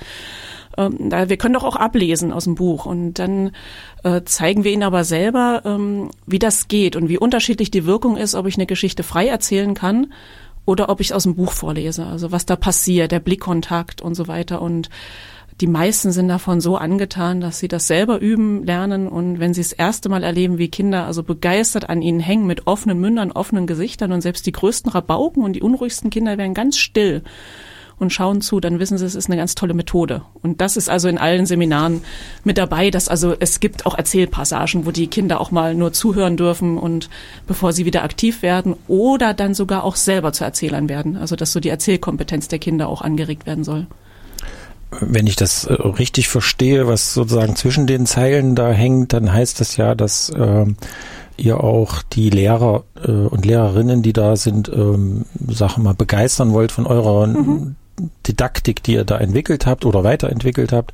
[0.76, 3.52] Ähm, wir können doch auch ablesen aus dem Buch und dann
[4.02, 8.16] äh, zeigen wir ihnen aber selber, ähm, wie das geht und wie unterschiedlich die Wirkung
[8.16, 10.12] ist, ob ich eine Geschichte frei erzählen kann
[10.66, 14.28] oder ob ich aus dem Buch vorlese, also was da passiert, der Blickkontakt und so
[14.28, 14.62] weiter.
[14.62, 14.88] Und
[15.60, 19.06] die meisten sind davon so angetan, dass sie das selber üben, lernen.
[19.06, 22.66] Und wenn sie das erste Mal erleben, wie Kinder also begeistert an ihnen hängen mit
[22.66, 26.78] offenen Mündern, offenen Gesichtern und selbst die größten Rabauken und die unruhigsten Kinder werden ganz
[26.78, 27.22] still
[27.98, 30.22] und schauen zu, dann wissen sie, es ist eine ganz tolle Methode.
[30.42, 32.02] Und das ist also in allen Seminaren
[32.42, 36.36] mit dabei, dass also es gibt auch Erzählpassagen, wo die Kinder auch mal nur zuhören
[36.36, 37.08] dürfen und
[37.46, 41.16] bevor sie wieder aktiv werden oder dann sogar auch selber zu Erzählern werden.
[41.16, 43.86] Also dass so die Erzählkompetenz der Kinder auch angeregt werden soll.
[45.00, 49.60] Wenn ich das äh, richtig verstehe, was sozusagen zwischen den Zeilen da hängt, dann heißt
[49.60, 50.66] das ja, dass äh,
[51.36, 56.72] ihr auch die Lehrer äh, und Lehrerinnen, die da sind, ähm, Sachen mal begeistern wollt
[56.72, 57.76] von eurer mhm.
[58.26, 60.92] Didaktik, die ihr da entwickelt habt oder weiterentwickelt habt.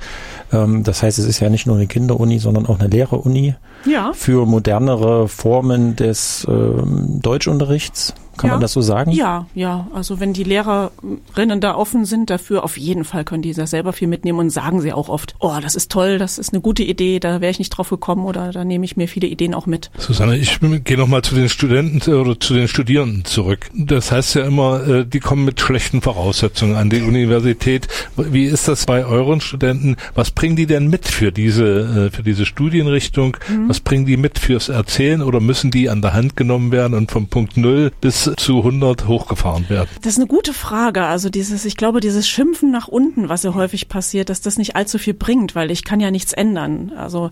[0.52, 3.54] Ähm, das heißt, es ist ja nicht nur eine Kinderuni, sondern auch eine Lehreruni
[3.86, 4.12] ja.
[4.12, 8.14] für modernere Formen des ähm, Deutschunterrichts.
[8.40, 8.55] Kann ja.
[8.55, 9.11] man das so sagen?
[9.11, 9.87] Ja, ja.
[9.92, 13.92] Also wenn die Lehrerinnen da offen sind dafür, auf jeden Fall können die da selber
[13.92, 16.83] viel mitnehmen und sagen sie auch oft, oh, das ist toll, das ist eine gute
[16.83, 19.66] Idee, da wäre ich nicht drauf gekommen oder da nehme ich mir viele Ideen auch
[19.66, 19.90] mit.
[19.98, 23.68] Susanne, ich gehe nochmal zu den Studenten oder zu den Studierenden zurück.
[23.74, 27.88] Das heißt ja immer, äh, die kommen mit schlechten Voraussetzungen an die Universität.
[28.16, 29.96] Wie ist das bei euren Studenten?
[30.14, 33.37] Was bringen die denn mit für diese, äh, für diese Studienrichtung?
[33.48, 33.68] Mhm.
[33.68, 37.11] Was bringen die mit fürs Erzählen oder müssen die an der Hand genommen werden und
[37.11, 39.88] vom Punkt Null bis zu 100 hochgefahren werden?
[40.02, 41.04] Das ist eine gute Frage.
[41.04, 44.76] Also dieses, ich glaube, dieses Schimpfen nach unten, was ja häufig passiert, dass das nicht
[44.76, 46.92] allzu viel bringt, weil ich kann ja nichts ändern.
[46.96, 47.30] Also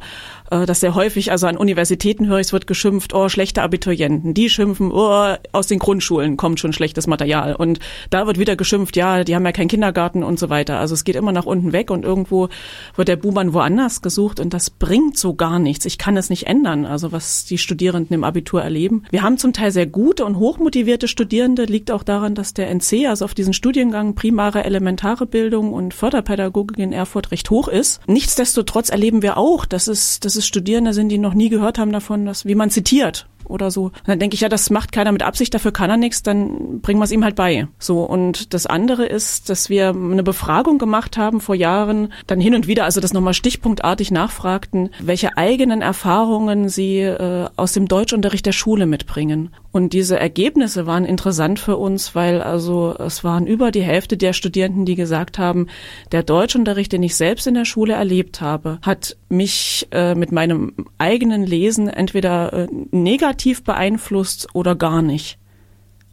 [0.51, 4.35] äh, dass sehr häufig, also an Universitäten höre ich, es wird geschimpft, oh, schlechte Abiturienten.
[4.35, 7.55] Die schimpfen, oh, aus den Grundschulen kommt schon schlechtes Material.
[7.55, 7.79] Und
[8.11, 10.79] da wird wieder geschimpft, ja, die haben ja keinen Kindergarten und so weiter.
[10.79, 12.49] Also es geht immer nach unten weg und irgendwo
[12.97, 15.85] wird der Buhmann woanders gesucht und das bringt so gar nichts.
[15.85, 19.05] Ich kann es nicht ändern, also was die Studierenden im Abitur erleben.
[19.11, 23.07] Wir haben zum Teil sehr gute und hochmotivierte Studierende, liegt auch daran, dass der NC,
[23.09, 28.01] also auf diesen Studiengang primare elementare Bildung und Förderpädagogik in Erfurt recht hoch ist.
[28.07, 31.93] Nichtsdestotrotz erleben wir auch, dass es, dass es Studierende sind, die noch nie gehört haben
[31.93, 33.85] davon, dass, wie man zitiert oder so.
[33.85, 36.81] Und dann denke ich, ja, das macht keiner mit Absicht, dafür kann er nichts, dann
[36.81, 37.69] bringen wir es ihm halt bei.
[37.79, 42.55] So, und das andere ist, dass wir eine Befragung gemacht haben vor Jahren, dann hin
[42.55, 48.47] und wieder, also das nochmal stichpunktartig nachfragten, welche eigenen Erfahrungen sie äh, aus dem Deutschunterricht
[48.47, 49.51] der Schule mitbringen.
[49.71, 54.33] Und diese Ergebnisse waren interessant für uns, weil also es waren über die Hälfte der
[54.33, 55.67] Studierenden, die gesagt haben,
[56.11, 60.73] der Deutschunterricht, den ich selbst in der Schule erlebt habe, hat mich äh, mit meinem
[60.97, 65.39] eigenen Lesen entweder äh, negativ negativ beeinflusst oder gar nicht.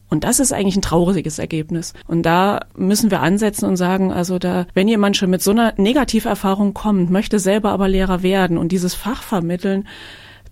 [0.10, 1.94] Und das ist eigentlich ein trauriges Ergebnis.
[2.08, 5.74] Und da müssen wir ansetzen und sagen, also da, wenn jemand schon mit so einer
[5.78, 9.88] Negativerfahrung kommt, möchte selber aber Lehrer werden und dieses Fach vermitteln,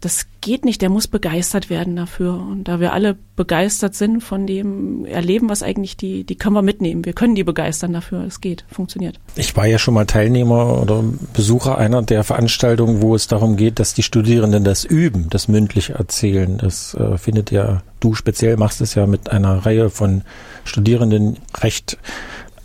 [0.03, 2.33] das geht nicht, der muss begeistert werden dafür.
[2.33, 6.61] Und da wir alle begeistert sind von dem Erleben, was eigentlich die, die können wir
[6.61, 7.05] mitnehmen.
[7.05, 8.25] Wir können die begeistern dafür.
[8.25, 9.17] Es geht, funktioniert.
[9.35, 13.79] Ich war ja schon mal Teilnehmer oder Besucher einer der Veranstaltungen, wo es darum geht,
[13.79, 16.57] dass die Studierenden das üben, das mündlich erzählen.
[16.57, 20.23] Das äh, findet ja, du speziell machst es ja mit einer Reihe von
[20.65, 21.97] Studierenden recht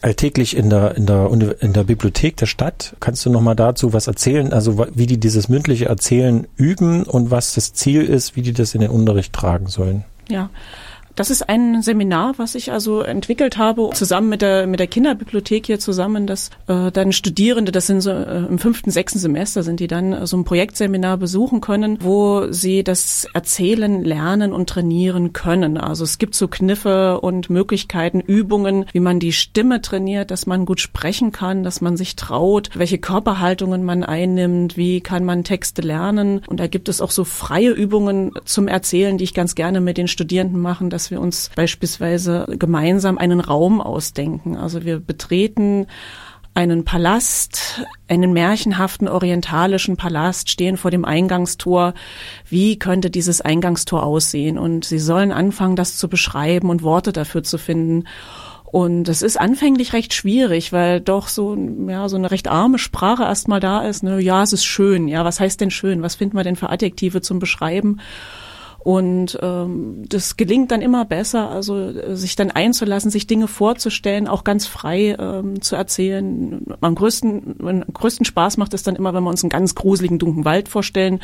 [0.02, 1.30] alltäglich in der, in der,
[1.61, 2.96] in der Bibliothek der Stadt.
[3.00, 4.52] Kannst du noch mal dazu was erzählen?
[4.52, 8.74] Also wie die dieses mündliche Erzählen üben und was das Ziel ist, wie die das
[8.74, 10.04] in den Unterricht tragen sollen?
[10.28, 10.50] Ja,
[11.18, 15.66] das ist ein Seminar, was ich also entwickelt habe, zusammen mit der, mit der Kinderbibliothek
[15.66, 19.81] hier zusammen, dass äh, dann Studierende, das sind so äh, im fünften, sechsten Semester sind
[19.81, 25.33] die dann äh, so ein Projektseminar besuchen können, wo sie das Erzählen lernen und trainieren
[25.33, 25.76] können.
[25.76, 30.66] Also es gibt so Kniffe und Möglichkeiten, Übungen, wie man die Stimme trainiert, dass man
[30.66, 35.83] gut sprechen kann, dass man sich traut, welche Körperhaltungen man einnimmt, wie kann man Texte
[35.83, 36.42] lernen.
[36.46, 39.98] Und da gibt es auch so freie Übungen zum Erzählen, die ich ganz gerne mit
[39.98, 44.57] den Studierenden machen, dass wir uns beispielsweise gemeinsam einen Raum ausdenken.
[44.57, 45.87] Also wir betreten
[46.55, 51.94] einen Palast, einen märchenhaften orientalischen Palast, stehen vor dem Eingangstor.
[52.49, 54.59] Wie könnte dieses Eingangstor aussehen?
[54.59, 58.09] Und sie sollen anfangen, das zu beschreiben und Worte dafür zu finden.
[58.64, 63.23] Und es ist anfänglich recht schwierig, weil doch so, ja, so eine recht arme Sprache
[63.23, 64.03] erstmal da ist.
[64.03, 64.21] Ne?
[64.21, 65.07] Ja, es ist schön.
[65.07, 66.03] Ja, was heißt denn schön?
[66.03, 68.01] Was finden wir denn für Adjektive zum Beschreiben?
[68.88, 74.27] Und ähm, das gelingt dann immer besser, also äh, sich dann einzulassen, sich Dinge vorzustellen,
[74.27, 76.64] auch ganz frei ähm, zu erzählen.
[76.81, 80.18] Am größten, am größten Spaß macht es dann immer, wenn wir uns einen ganz gruseligen,
[80.18, 81.20] dunklen Wald vorstellen,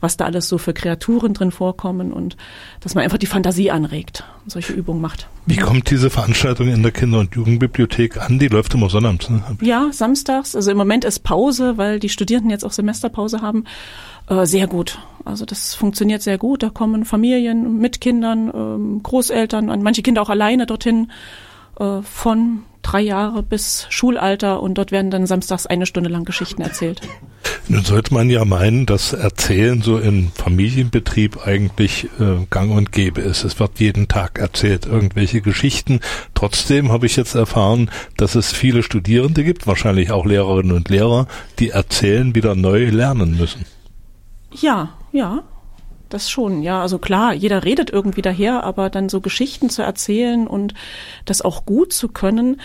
[0.00, 2.36] was da alles so für Kreaturen drin vorkommen und
[2.80, 5.28] dass man einfach die Fantasie anregt und solche Übungen macht.
[5.46, 8.38] Wie kommt diese Veranstaltung in der Kinder- und Jugendbibliothek an?
[8.38, 9.42] Die läuft immer sonnabends, ne?
[9.62, 10.54] Ja, samstags.
[10.54, 13.64] Also im Moment ist Pause, weil die Studierenden jetzt auch Semesterpause haben.
[14.28, 14.98] Äh, sehr gut.
[15.24, 16.62] Also das funktioniert sehr gut.
[16.62, 21.10] Da kommen Familien mit Kindern, ähm, Großeltern manche Kinder auch alleine dorthin
[21.78, 26.62] äh, von drei Jahre bis Schulalter und dort werden dann samstags eine Stunde lang Geschichten
[26.62, 27.02] erzählt.
[27.68, 33.20] Nun sollte man ja meinen, dass Erzählen so im Familienbetrieb eigentlich äh, gang und gäbe
[33.20, 33.44] ist.
[33.44, 36.00] Es wird jeden Tag erzählt, irgendwelche Geschichten.
[36.34, 41.26] Trotzdem habe ich jetzt erfahren, dass es viele Studierende gibt, wahrscheinlich auch Lehrerinnen und Lehrer,
[41.58, 43.66] die Erzählen wieder neu lernen müssen.
[44.52, 45.42] Ja, ja,
[46.08, 46.80] das schon, ja.
[46.82, 50.74] Also klar, jeder redet irgendwie daher, aber dann so Geschichten zu erzählen und
[51.24, 52.60] das auch gut zu können,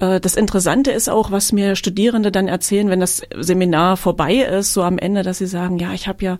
[0.00, 4.72] Äh, das Interessante ist auch, was mir Studierende dann erzählen, wenn das Seminar vorbei ist,
[4.72, 6.38] so am Ende, dass sie sagen, ja, ich habe ja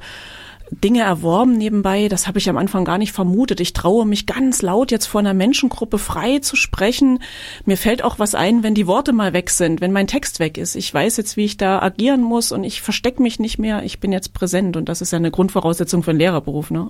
[0.83, 3.61] Dinge erworben nebenbei, das habe ich am Anfang gar nicht vermutet.
[3.61, 7.21] Ich traue mich ganz laut jetzt vor einer Menschengruppe frei zu sprechen.
[7.65, 10.59] Mir fällt auch was ein, wenn die Worte mal weg sind, wenn mein Text weg
[10.59, 10.75] ist.
[10.75, 13.83] Ich weiß jetzt, wie ich da agieren muss und ich verstecke mich nicht mehr.
[13.85, 16.71] Ich bin jetzt präsent und das ist ja eine Grundvoraussetzung für einen Lehrerberuf.
[16.71, 16.89] Ne?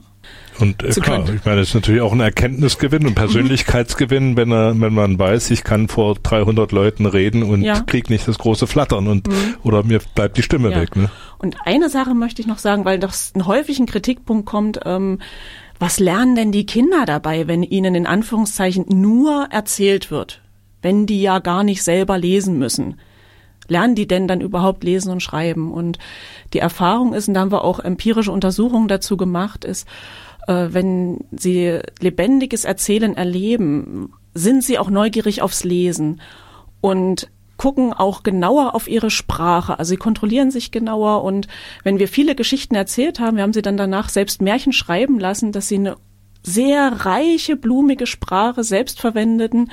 [0.61, 4.81] Und äh, klar, ich meine, das ist natürlich auch ein Erkenntnisgewinn und Persönlichkeitsgewinn, wenn, er,
[4.81, 7.81] wenn man weiß, ich kann vor 300 Leuten reden und ja.
[7.81, 9.57] krieg nicht das große Flattern und mhm.
[9.63, 10.81] oder mir bleibt die Stimme ja.
[10.81, 10.97] weg.
[10.97, 11.11] Ne?
[11.45, 14.81] Und eine Sache möchte ich noch sagen, weil das ein häufigen Kritikpunkt kommt.
[14.87, 15.19] Ähm,
[15.79, 20.41] was lernen denn die Kinder dabei, wenn ihnen in Anführungszeichen nur erzählt wird,
[20.81, 22.99] wenn die ja gar nicht selber lesen müssen?
[23.69, 25.71] Lernen die denn dann überhaupt lesen und schreiben?
[25.71, 25.99] Und
[26.55, 29.87] die Erfahrung ist, und da haben wir auch empirische Untersuchungen dazu gemacht, ist,
[30.47, 36.23] äh, wenn sie lebendiges Erzählen erleben, sind sie auch neugierig aufs Lesen
[36.81, 39.79] und gucken auch genauer auf ihre Sprache.
[39.79, 41.49] Also sie kontrollieren sich genauer und
[41.83, 45.53] wenn wir viele Geschichten erzählt haben, wir haben sie dann danach selbst Märchen schreiben lassen,
[45.53, 45.97] dass sie eine
[46.43, 49.71] sehr reiche, blumige Sprache selbst verwendeten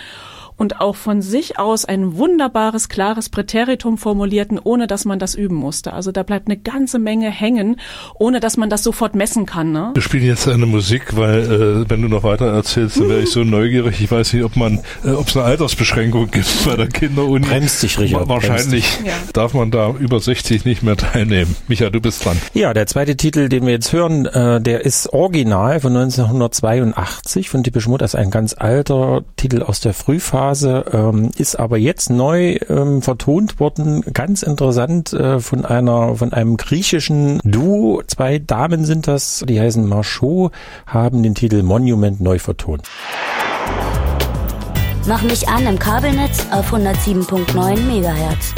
[0.57, 5.55] und auch von sich aus ein wunderbares, klares Präteritum formulierten, ohne dass man das üben
[5.55, 5.93] musste.
[5.93, 7.77] Also da bleibt eine ganze Menge hängen,
[8.19, 9.71] ohne dass man das sofort messen kann.
[9.71, 9.91] Ne?
[9.93, 11.39] Wir spielen jetzt eine Musik, weil
[11.85, 14.01] äh, wenn du noch weiter erzählst, dann wäre ich so neugierig.
[14.01, 17.45] Ich weiß nicht, ob man, äh, ob es eine Altersbeschränkung gibt bei der Kinderuni.
[17.47, 18.27] Bremst dich, Richard.
[18.27, 19.13] Wahrscheinlich ja.
[19.33, 21.55] darf man da über 60 nicht mehr teilnehmen.
[21.67, 22.37] Micha, du bist dran.
[22.53, 27.63] Ja, der zweite Titel, den wir jetzt hören, äh, der ist original von 1982 von
[27.63, 28.03] Depeche Mode.
[28.03, 32.58] Das ist ein ganz alter Titel aus der Frühphase Phase, ähm, ist aber jetzt neu
[32.67, 34.01] ähm, vertont worden.
[34.12, 38.01] Ganz interessant äh, von einer von einem griechischen Duo.
[38.08, 40.51] Zwei Damen sind das, die heißen Marchot,
[40.88, 42.89] haben den Titel Monument neu vertont.
[45.08, 48.56] Mach mich an im Kabelnetz auf 107.9 Megahertz.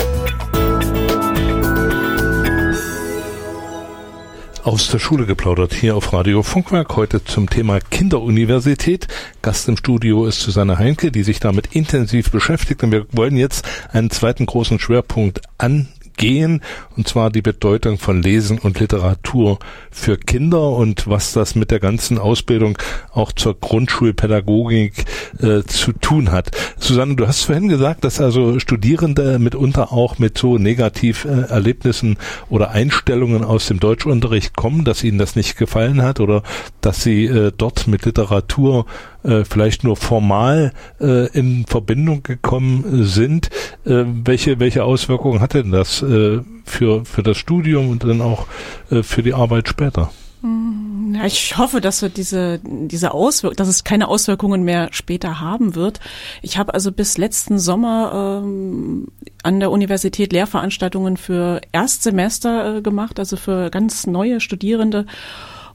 [4.63, 6.95] Aus der Schule geplaudert hier auf Radio Funkwerk.
[6.95, 9.07] Heute zum Thema Kinderuniversität.
[9.41, 12.81] Gast im Studio ist Susanne Heinke, die sich damit intensiv beschäftigt.
[12.83, 16.61] Und wir wollen jetzt einen zweiten großen Schwerpunkt an gehen,
[16.95, 19.59] und zwar die Bedeutung von Lesen und Literatur
[19.91, 22.77] für Kinder und was das mit der ganzen Ausbildung
[23.11, 25.05] auch zur Grundschulpädagogik
[25.39, 26.51] äh, zu tun hat.
[26.77, 32.17] Susanne, du hast vorhin gesagt, dass also Studierende mitunter auch mit so Negativerlebnissen
[32.49, 36.43] oder Einstellungen aus dem Deutschunterricht kommen, dass ihnen das nicht gefallen hat oder
[36.81, 38.85] dass sie äh, dort mit Literatur
[39.23, 43.49] äh, vielleicht nur formal äh, in Verbindung gekommen sind.
[43.85, 48.45] Äh, welche, welche Auswirkungen hat denn das äh, für, für das Studium und dann auch
[48.89, 50.11] äh, für die Arbeit später?
[50.41, 55.39] Hm, ja, ich hoffe, dass wir diese, diese Auswirkungen, dass es keine Auswirkungen mehr später
[55.39, 56.01] haben wird.
[56.41, 59.07] Ich habe also bis letzten Sommer ähm,
[59.41, 65.05] an der Universität Lehrveranstaltungen für Erstsemester äh, gemacht, also für ganz neue Studierende.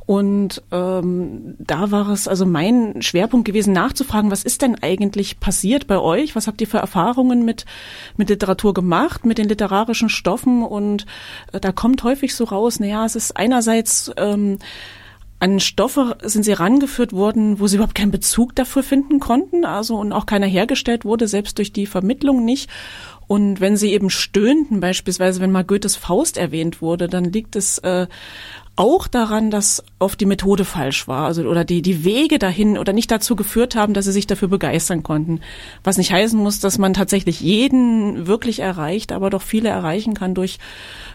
[0.09, 5.87] Und ähm, da war es also mein Schwerpunkt gewesen, nachzufragen, was ist denn eigentlich passiert
[5.87, 6.35] bei euch?
[6.35, 7.66] Was habt ihr für Erfahrungen mit,
[8.16, 10.62] mit Literatur gemacht, mit den literarischen Stoffen?
[10.62, 11.05] Und
[11.53, 14.59] äh, da kommt häufig so raus, naja, es ist einerseits ähm,
[15.40, 19.99] an Stoffe sind sie rangeführt worden, wo sie überhaupt keinen Bezug dafür finden konnten, also
[19.99, 22.71] und auch keiner hergestellt wurde, selbst durch die Vermittlung nicht.
[23.27, 27.77] Und wenn sie eben stöhnten, beispielsweise wenn mal Goethes Faust erwähnt wurde, dann liegt es
[27.79, 28.07] äh,
[28.79, 32.93] auch daran, dass oft die Methode falsch war, also oder die die Wege dahin oder
[32.93, 35.41] nicht dazu geführt haben, dass sie sich dafür begeistern konnten.
[35.83, 40.35] Was nicht heißen muss, dass man tatsächlich jeden wirklich erreicht, aber doch viele erreichen kann
[40.35, 40.59] durch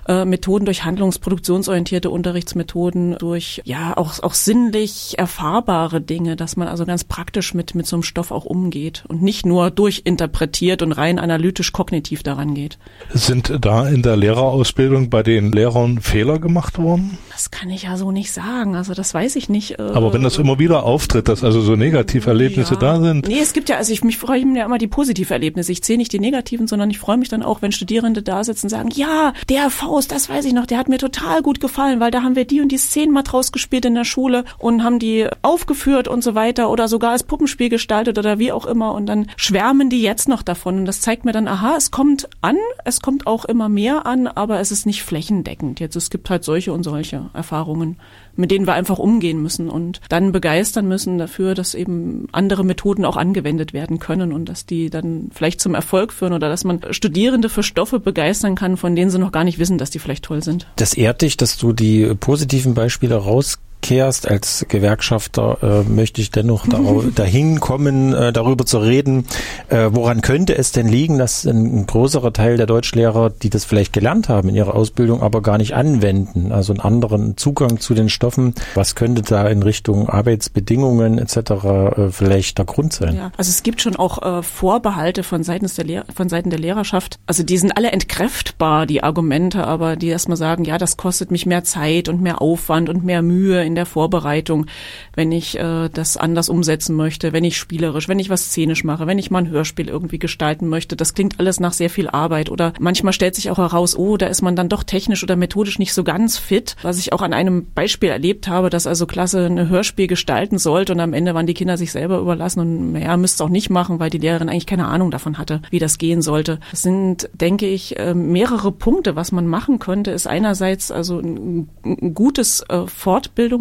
[0.09, 6.85] äh, Methoden, durch handlungsproduktionsorientierte Unterrichtsmethoden, durch ja auch auch sinnlich erfahrbare Dinge, dass man also
[6.85, 11.17] ganz praktisch mit mit so einem Stoff auch umgeht und nicht nur durchinterpretiert und rein
[11.17, 12.77] analytisch kognitiv daran geht.
[13.13, 17.17] Sind da in der Lehrerausbildung bei den Lehrern Fehler gemacht worden?
[17.31, 18.75] Das kann ich ja so nicht sagen.
[18.75, 19.77] Also das weiß ich nicht.
[19.79, 22.79] Äh, Aber wenn das immer wieder auftritt, dass also so Negativerlebnisse ja.
[22.79, 23.27] da sind.
[23.27, 24.89] Nee, es gibt ja, also ich mich freue ja immer die
[25.29, 25.71] Erlebnisse.
[25.71, 28.65] Ich zähle nicht die negativen, sondern ich freue mich dann auch, wenn Studierende da sitzen
[28.65, 31.99] und sagen, ja, der Faust, das weiß ich noch, der hat mir total gut gefallen,
[31.99, 34.83] weil da haben wir die und die Szenen mal draus gespielt in der Schule und
[34.83, 38.93] haben die aufgeführt und so weiter oder sogar als Puppenspiel gestaltet oder wie auch immer
[38.93, 42.27] und dann schwärmen die jetzt noch davon und das zeigt mir dann, aha, es kommt
[42.41, 45.79] an, es kommt auch immer mehr an, aber es ist nicht flächendeckend.
[45.79, 47.29] Jetzt es gibt halt solche und solche.
[47.43, 47.97] Erfahrungen,
[48.37, 53.03] mit denen wir einfach umgehen müssen und dann begeistern müssen dafür, dass eben andere Methoden
[53.03, 56.79] auch angewendet werden können und dass die dann vielleicht zum Erfolg führen oder dass man
[56.91, 60.23] Studierende für Stoffe begeistern kann, von denen sie noch gar nicht wissen, dass die vielleicht
[60.23, 60.67] toll sind.
[60.77, 66.31] Das ehrt dich, dass du die positiven Beispiele raus kehrst als Gewerkschafter, äh, möchte ich
[66.31, 66.65] dennoch
[67.15, 69.25] dahin kommen, äh, darüber zu reden,
[69.69, 73.65] äh, woran könnte es denn liegen, dass ein, ein größerer Teil der Deutschlehrer, die das
[73.65, 77.93] vielleicht gelernt haben in ihrer Ausbildung, aber gar nicht anwenden, also einen anderen Zugang zu
[77.93, 81.37] den Stoffen, was könnte da in Richtung Arbeitsbedingungen etc.
[81.37, 83.15] Äh, vielleicht der Grund sein?
[83.15, 86.59] Ja, also es gibt schon auch äh, Vorbehalte von Seiten der Lehr von Seiten der
[86.59, 87.19] Lehrerschaft.
[87.25, 91.45] Also die sind alle entkräftbar, die Argumente, aber die erstmal sagen, ja, das kostet mich
[91.45, 94.67] mehr Zeit und mehr Aufwand und mehr Mühe in der Vorbereitung,
[95.15, 99.07] wenn ich äh, das anders umsetzen möchte, wenn ich spielerisch, wenn ich was szenisch mache,
[99.07, 100.95] wenn ich mal ein Hörspiel irgendwie gestalten möchte.
[100.95, 102.51] Das klingt alles nach sehr viel Arbeit.
[102.51, 105.79] Oder manchmal stellt sich auch heraus, oh, da ist man dann doch technisch oder methodisch
[105.79, 106.75] nicht so ganz fit.
[106.83, 110.93] Was ich auch an einem Beispiel erlebt habe, dass also Klasse ein Hörspiel gestalten sollte
[110.93, 113.71] und am Ende waren die Kinder sich selber überlassen und ja, müsste es auch nicht
[113.71, 116.59] machen, weil die Lehrerin eigentlich keine Ahnung davon hatte, wie das gehen sollte.
[116.69, 121.69] Das sind, denke ich, äh, mehrere Punkte, was man machen könnte, ist einerseits also ein,
[121.83, 122.85] ein gutes äh,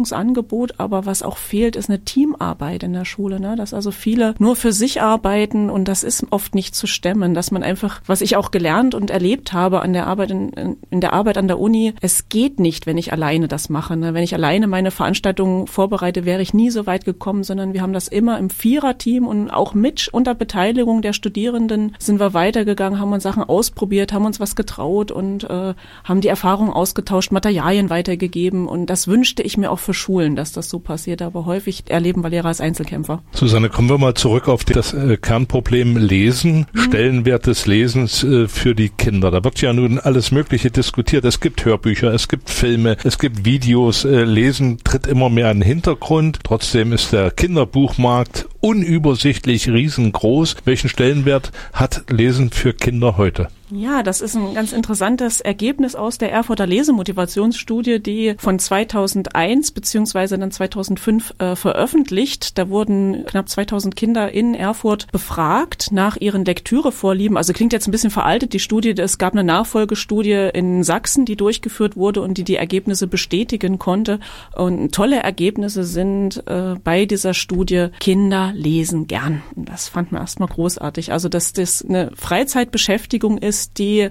[0.03, 3.55] Fortbildungsangebot, aber was auch fehlt, ist eine Teamarbeit in der Schule, ne?
[3.55, 7.51] dass also viele nur für sich arbeiten und das ist oft nicht zu stemmen, dass
[7.51, 11.13] man einfach, was ich auch gelernt und erlebt habe an der Arbeit in, in der
[11.13, 13.95] Arbeit an der Uni, es geht nicht, wenn ich alleine das mache.
[13.95, 14.13] Ne?
[14.13, 17.93] Wenn ich alleine meine Veranstaltungen vorbereite, wäre ich nie so weit gekommen, sondern wir haben
[17.93, 23.13] das immer im Viererteam und auch mit unter Beteiligung der Studierenden sind wir weitergegangen, haben
[23.13, 28.67] uns Sachen ausprobiert, haben uns was getraut und äh, haben die Erfahrungen ausgetauscht, Materialien weitergegeben
[28.67, 32.23] und das wünschte ich mir auch für Schulen, dass das so passiert, aber häufig erleben
[32.23, 33.21] wir Lehrer als Einzelkämpfer.
[33.33, 36.79] Susanne, kommen wir mal zurück auf das äh, Kernproblem Lesen, mhm.
[36.79, 39.31] Stellenwert des Lesens äh, für die Kinder.
[39.31, 41.25] Da wird ja nun alles Mögliche diskutiert.
[41.25, 44.05] Es gibt Hörbücher, es gibt Filme, es gibt Videos.
[44.05, 46.39] Äh, Lesen tritt immer mehr in den Hintergrund.
[46.43, 50.55] Trotzdem ist der Kinderbuchmarkt unübersichtlich riesengroß.
[50.63, 53.49] Welchen Stellenwert hat Lesen für Kinder heute?
[53.75, 60.37] Ja, das ist ein ganz interessantes Ergebnis aus der Erfurter Lesemotivationsstudie, die von 2001 beziehungsweise
[60.37, 62.57] dann 2005 äh, veröffentlicht.
[62.59, 67.35] Da wurden knapp 2000 Kinder in Erfurt befragt nach ihren Lektürevorlieben.
[67.35, 68.93] Also klingt jetzt ein bisschen veraltet, die Studie.
[68.95, 74.19] Es gab eine Nachfolgestudie in Sachsen, die durchgeführt wurde und die die Ergebnisse bestätigen konnte.
[74.55, 79.41] Und tolle Ergebnisse sind äh, bei dieser Studie, Kinder lesen gern.
[79.55, 81.11] Das fand man erstmal großartig.
[81.11, 84.09] Also, dass das eine Freizeitbeschäftigung ist, die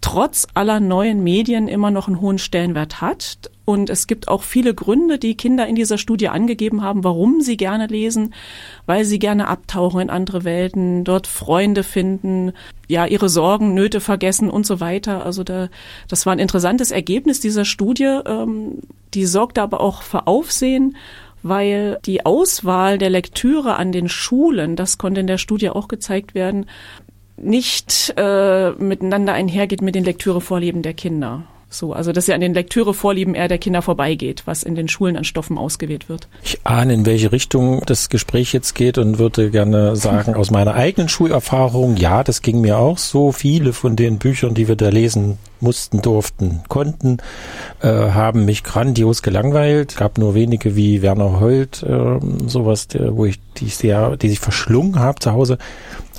[0.00, 3.50] trotz aller neuen Medien immer noch einen hohen Stellenwert hat.
[3.64, 7.56] Und es gibt auch viele Gründe, die Kinder in dieser Studie angegeben haben, warum sie
[7.56, 8.34] gerne lesen,
[8.84, 12.52] weil sie gerne abtauchen in andere Welten, dort Freunde finden,
[12.88, 15.24] ja, ihre Sorgen, Nöte vergessen und so weiter.
[15.24, 15.68] Also da,
[16.08, 18.20] das war ein interessantes Ergebnis dieser Studie.
[18.26, 18.80] Ähm,
[19.14, 20.96] die sorgte aber auch für Aufsehen,
[21.44, 26.34] weil die Auswahl der Lektüre an den Schulen, das konnte in der Studie auch gezeigt
[26.34, 26.66] werden,
[27.36, 31.44] nicht äh, miteinander einhergeht mit den Lektürevorlieben der Kinder.
[31.74, 35.16] So, also dass ja an den Lektürevorlieben eher der Kinder vorbeigeht, was in den Schulen
[35.16, 36.28] an Stoffen ausgewählt wird.
[36.42, 40.74] Ich ahne, in welche Richtung das Gespräch jetzt geht und würde gerne sagen, aus meiner
[40.74, 43.32] eigenen Schulerfahrung, ja, das ging mir auch so.
[43.32, 47.18] Viele von den Büchern, die wir da lesen mussten, durften, konnten,
[47.80, 49.96] äh, haben mich grandios gelangweilt.
[49.96, 54.40] Gab nur wenige wie Werner Holt, äh, sowas, der, wo ich die sehr, die sich
[54.40, 55.58] verschlungen habe zu Hause.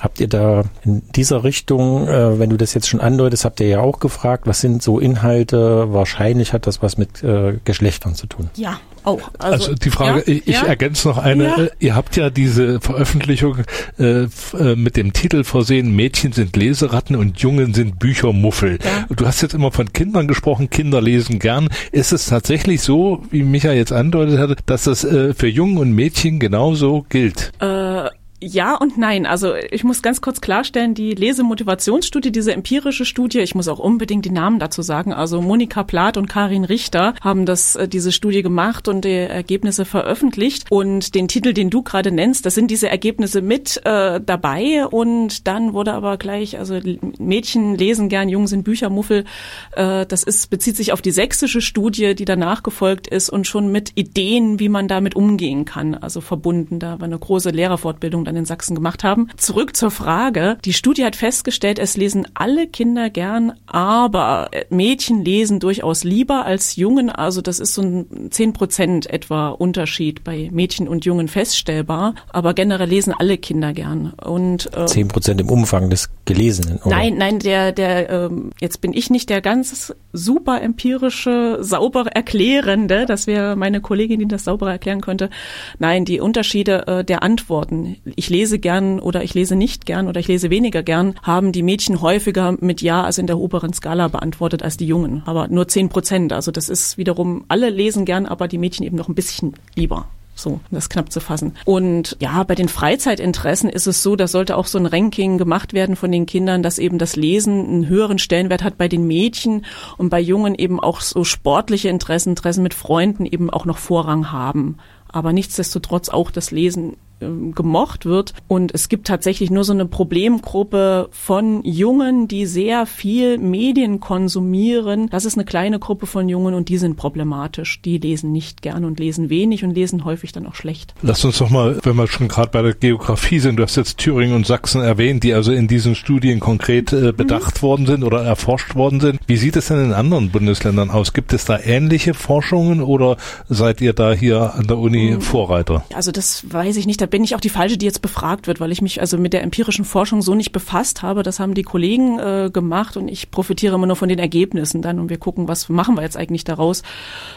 [0.00, 3.68] Habt ihr da in dieser Richtung, äh, wenn du das jetzt schon andeutest, habt ihr
[3.68, 5.92] ja auch gefragt, was sind so Inhalte?
[5.92, 8.50] Wahrscheinlich hat das was mit äh, Geschlechtern zu tun.
[8.56, 9.30] Ja, auch.
[9.38, 10.62] Also, also die Frage, ja, ich, ja.
[10.64, 11.44] ergänze noch eine.
[11.44, 11.66] Ja.
[11.78, 13.58] Ihr habt ja diese Veröffentlichung
[13.98, 14.28] äh, äh,
[14.76, 18.78] mit dem Titel versehen, Mädchen sind Leseratten und Jungen sind Büchermuffel.
[19.14, 21.68] Du hast jetzt immer von Kindern gesprochen, Kinder lesen gern.
[21.92, 25.92] Ist es tatsächlich so, wie Micha jetzt andeutet hatte, dass das äh, für Jungen und
[25.92, 27.52] Mädchen genauso gilt?
[27.60, 28.08] Äh
[28.46, 29.26] ja und nein.
[29.26, 34.24] Also ich muss ganz kurz klarstellen, die Lesemotivationsstudie, diese empirische Studie, ich muss auch unbedingt
[34.24, 35.12] die Namen dazu sagen.
[35.12, 39.84] Also Monika Plath und Karin Richter haben das äh, diese Studie gemacht und die Ergebnisse
[39.84, 40.66] veröffentlicht.
[40.70, 44.86] Und den Titel, den du gerade nennst, das sind diese Ergebnisse mit äh, dabei.
[44.86, 46.78] Und dann wurde aber gleich, also
[47.18, 49.24] Mädchen lesen gern, Jungen sind Büchermuffel.
[49.72, 53.72] Äh, das ist bezieht sich auf die sächsische Studie, die danach gefolgt ist und schon
[53.72, 55.94] mit Ideen, wie man damit umgehen kann.
[55.94, 59.28] Also verbunden, da war eine große Lehrerfortbildung dann in Sachsen gemacht haben.
[59.36, 60.58] Zurück zur Frage.
[60.64, 66.76] Die Studie hat festgestellt, es lesen alle Kinder gern, aber Mädchen lesen durchaus lieber als
[66.76, 67.10] Jungen.
[67.10, 72.14] Also das ist so ein 10 Prozent etwa Unterschied bei Mädchen und Jungen feststellbar.
[72.28, 74.12] Aber generell lesen alle Kinder gern.
[74.22, 76.78] Und äh, 10 Prozent im Umfang des gelesenen.
[76.78, 76.96] Oder?
[76.96, 83.06] Nein, nein, der, der, ähm, jetzt bin ich nicht der ganz super empirische, sauber erklärende,
[83.06, 85.30] das wäre meine Kollegin, die das sauber erklären könnte.
[85.78, 87.96] Nein, die Unterschiede äh, der Antworten.
[88.16, 91.62] Ich lese gern oder ich lese nicht gern oder ich lese weniger gern, haben die
[91.62, 95.22] Mädchen häufiger mit Ja, also in der oberen Skala beantwortet als die Jungen.
[95.26, 96.32] Aber nur zehn Prozent.
[96.32, 100.06] Also das ist wiederum, alle lesen gern, aber die Mädchen eben noch ein bisschen lieber.
[100.34, 101.56] So, um das knapp zu fassen.
[101.64, 105.72] Und ja, bei den Freizeitinteressen ist es so, da sollte auch so ein Ranking gemacht
[105.72, 109.64] werden von den Kindern, dass eben das Lesen einen höheren Stellenwert hat bei den Mädchen
[109.96, 114.30] und bei Jungen eben auch so sportliche Interessen, Interessen mit Freunden eben auch noch Vorrang
[114.30, 114.76] haben.
[115.08, 118.34] Aber nichtsdestotrotz auch das Lesen gemocht wird.
[118.48, 125.08] Und es gibt tatsächlich nur so eine Problemgruppe von Jungen, die sehr viel Medien konsumieren.
[125.10, 127.80] Das ist eine kleine Gruppe von Jungen und die sind problematisch.
[127.82, 130.94] Die lesen nicht gern und lesen wenig und lesen häufig dann auch schlecht.
[131.02, 133.98] Lass uns doch mal, wenn wir schon gerade bei der Geografie sind, du hast jetzt
[133.98, 137.66] Thüringen und Sachsen erwähnt, die also in diesen Studien konkret äh, bedacht mhm.
[137.66, 139.20] worden sind oder erforscht worden sind.
[139.26, 141.12] Wie sieht es denn in anderen Bundesländern aus?
[141.12, 143.16] Gibt es da ähnliche Forschungen oder
[143.48, 145.20] seid ihr da hier an der Uni mhm.
[145.20, 145.84] Vorreiter?
[145.94, 148.58] Also das weiß ich nicht da bin ich auch die falsche, die jetzt befragt wird,
[148.58, 151.22] weil ich mich also mit der empirischen Forschung so nicht befasst habe.
[151.22, 154.98] Das haben die Kollegen äh, gemacht und ich profitiere immer nur von den Ergebnissen dann
[154.98, 156.82] und wir gucken, was machen wir jetzt eigentlich daraus.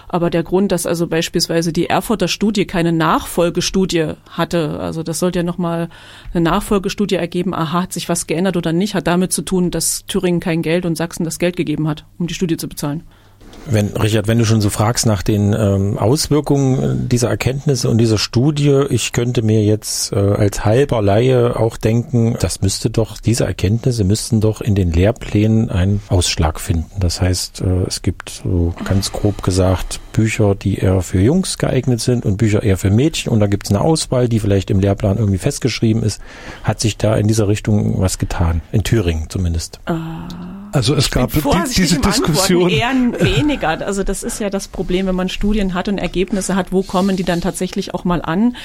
[0.08, 5.40] Aber der Grund, dass also beispielsweise die Erfurter Studie keine Nachfolgestudie hatte, also das sollte
[5.40, 5.90] ja nochmal
[6.34, 10.04] eine Nachfolgestudie ergeben, aha, hat sich was geändert oder nicht, hat damit zu tun, dass
[10.08, 13.04] Thüringen kein Geld und Sachsen das Geld gegeben hat, um die Studie zu bezahlen.
[13.72, 18.18] Wenn, Richard, wenn du schon so fragst nach den ähm, Auswirkungen dieser Erkenntnisse und dieser
[18.18, 23.46] Studie, ich könnte mir jetzt äh, als halber Laie auch denken, das müsste doch, diese
[23.46, 27.00] Erkenntnisse müssten doch in den Lehrplänen einen Ausschlag finden.
[27.00, 32.02] Das heißt, äh, es gibt so ganz grob gesagt Bücher, die eher für Jungs geeignet
[32.02, 34.82] sind und Bücher eher für Mädchen und da gibt es eine Auswahl, die vielleicht im
[34.82, 36.22] Lehrplan irgendwie festgeschrieben ist.
[36.62, 38.62] Hat sich da in dieser Richtung was getan?
[38.74, 39.80] In Thüringen zumindest.
[39.90, 39.96] Uh.
[40.72, 41.42] Also es gab die,
[41.76, 42.70] diese Diskussion.
[42.70, 43.70] Eher weniger.
[43.86, 47.16] Also das ist ja das Problem, wenn man Studien hat und Ergebnisse hat, wo kommen
[47.16, 48.56] die dann tatsächlich auch mal an?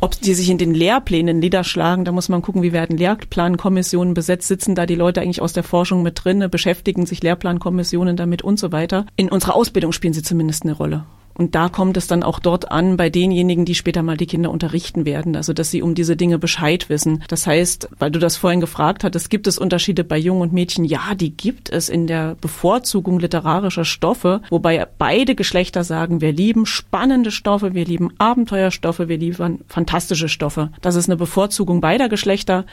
[0.00, 4.48] Ob die sich in den Lehrplänen niederschlagen, da muss man gucken, wie werden Lehrplankommissionen besetzt,
[4.48, 8.58] sitzen da die Leute eigentlich aus der Forschung mit drin, beschäftigen sich Lehrplankommissionen damit und
[8.58, 9.06] so weiter.
[9.16, 10.93] In unserer Ausbildung spielen sie zumindest eine Rolle.
[10.94, 11.23] capítulo.
[11.36, 14.50] Und da kommt es dann auch dort an, bei denjenigen, die später mal die Kinder
[14.50, 17.22] unterrichten werden, also dass sie um diese Dinge Bescheid wissen.
[17.28, 20.84] Das heißt, weil du das vorhin gefragt hattest, gibt es Unterschiede bei Jungen und Mädchen?
[20.84, 26.66] Ja, die gibt es in der Bevorzugung literarischer Stoffe, wobei beide Geschlechter sagen, wir lieben
[26.66, 30.70] spannende Stoffe, wir lieben Abenteuerstoffe, wir lieben fantastische Stoffe.
[30.82, 32.64] Das ist eine Bevorzugung beider Geschlechter,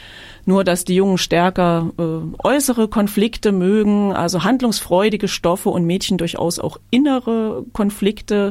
[0.46, 6.60] nur dass die Jungen stärker äh, äußere Konflikte mögen, also handlungsfreudige Stoffe und Mädchen durchaus
[6.60, 8.51] auch innere Konflikte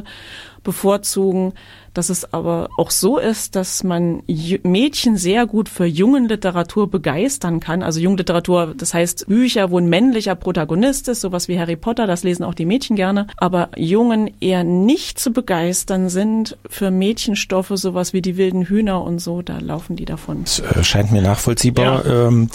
[0.63, 1.53] bevorzugen
[1.93, 4.23] dass es aber auch so ist, dass man
[4.63, 7.83] Mädchen sehr gut für jungen Literatur begeistern kann.
[7.83, 12.23] Also Jungliteratur, das heißt Bücher, wo ein männlicher Protagonist ist, sowas wie Harry Potter, das
[12.23, 18.13] lesen auch die Mädchen gerne, aber Jungen eher nicht zu begeistern sind für Mädchenstoffe, sowas
[18.13, 20.43] wie die wilden Hühner und so, da laufen die davon.
[20.43, 22.05] Das äh, scheint mir nachvollziehbar.
[22.05, 22.27] Ja.
[22.27, 22.49] Ähm,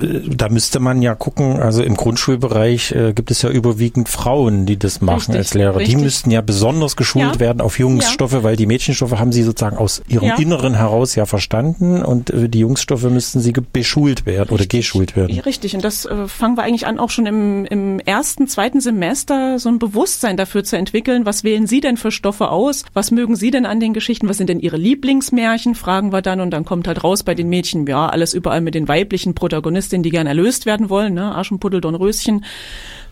[0.00, 4.66] äh, da müsste man ja gucken, also im Grundschulbereich äh, gibt es ja überwiegend Frauen,
[4.66, 5.76] die das machen richtig, als Lehrer.
[5.76, 5.96] Richtig.
[5.96, 7.40] Die müssten ja besonders geschult ja.
[7.40, 10.36] werden auf Jungsstoffe, weil die Mädchen Mädchenstoffe haben sie sozusagen aus ihrem ja.
[10.36, 14.54] Inneren heraus ja verstanden und äh, die Jungsstoffe müssten sie beschult werden Richtig.
[14.54, 15.38] oder geschult werden.
[15.40, 19.58] Richtig, und das äh, fangen wir eigentlich an, auch schon im, im ersten, zweiten Semester
[19.58, 21.26] so ein Bewusstsein dafür zu entwickeln.
[21.26, 22.86] Was wählen Sie denn für Stoffe aus?
[22.94, 24.30] Was mögen Sie denn an den Geschichten?
[24.30, 25.74] Was sind denn Ihre Lieblingsmärchen?
[25.74, 28.74] Fragen wir dann und dann kommt halt raus bei den Mädchen, ja, alles überall mit
[28.74, 31.34] den weiblichen Protagonistinnen, die gern erlöst werden wollen, ne?
[31.34, 32.46] Aschenputtel, Dornröschen.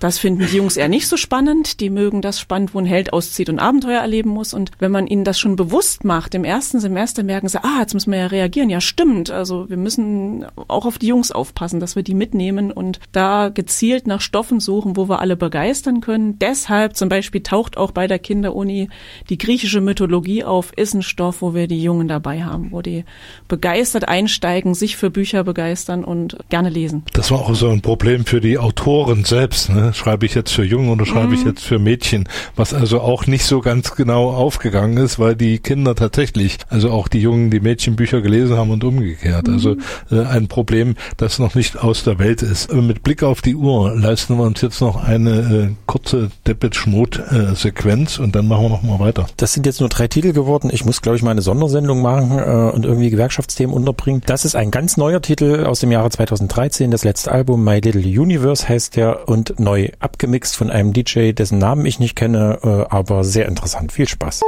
[0.01, 1.81] Das finden die Jungs eher nicht so spannend.
[1.81, 4.55] Die mögen das spannend, wo ein Held auszieht und Abenteuer erleben muss.
[4.55, 7.95] Und wenn man ihnen das schon bewusst macht, im ersten Semester merken sie, ah, jetzt
[7.95, 8.71] müssen wir ja reagieren.
[8.71, 9.31] Ja, stimmt.
[9.31, 14.07] Also wir müssen auch auf die Jungs aufpassen, dass wir die mitnehmen und da gezielt
[14.07, 16.39] nach Stoffen suchen, wo wir alle begeistern können.
[16.39, 18.89] Deshalb zum Beispiel taucht auch bei der Kinderuni
[19.29, 23.05] die griechische Mythologie auf, ist ein Stoff, wo wir die Jungen dabei haben, wo die
[23.49, 27.05] begeistert einsteigen, sich für Bücher begeistern und gerne lesen.
[27.13, 29.71] Das war auch so ein Problem für die Autoren selbst.
[29.71, 29.88] Ne?
[29.95, 31.35] Schreibe ich jetzt für Jungen oder schreibe mhm.
[31.35, 32.29] ich jetzt für Mädchen?
[32.57, 37.09] Was also auch nicht so ganz genau aufgegangen ist, weil die Kinder tatsächlich, also auch
[37.09, 39.47] die Jungen, die Mädchenbücher gelesen haben und umgekehrt.
[39.47, 39.55] Mhm.
[39.55, 39.77] Also
[40.11, 42.71] äh, ein Problem, das noch nicht aus der Welt ist.
[42.71, 48.19] Aber mit Blick auf die Uhr leisten wir uns jetzt noch eine äh, kurze Deppet-Schmut-Sequenz
[48.19, 49.27] und dann machen wir noch mal weiter.
[49.37, 50.71] Das sind jetzt nur drei Titel geworden.
[50.73, 54.23] Ich muss, glaube ich, mal eine Sondersendung machen äh, und irgendwie Gewerkschaftsthemen unterbringen.
[54.27, 56.91] Das ist ein ganz neuer Titel aus dem Jahre 2013.
[56.91, 61.33] Das letzte Album My Little Universe heißt der und neu neu abgemixt von einem DJ,
[61.33, 63.93] dessen Namen ich nicht kenne, äh, aber sehr interessant.
[63.93, 64.43] Viel Spaß.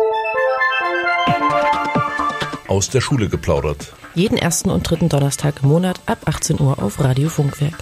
[2.69, 3.93] aus der Schule geplaudert.
[4.15, 7.75] Jeden ersten und dritten Donnerstag im Monat ab 18 Uhr auf Radio Funkwerk.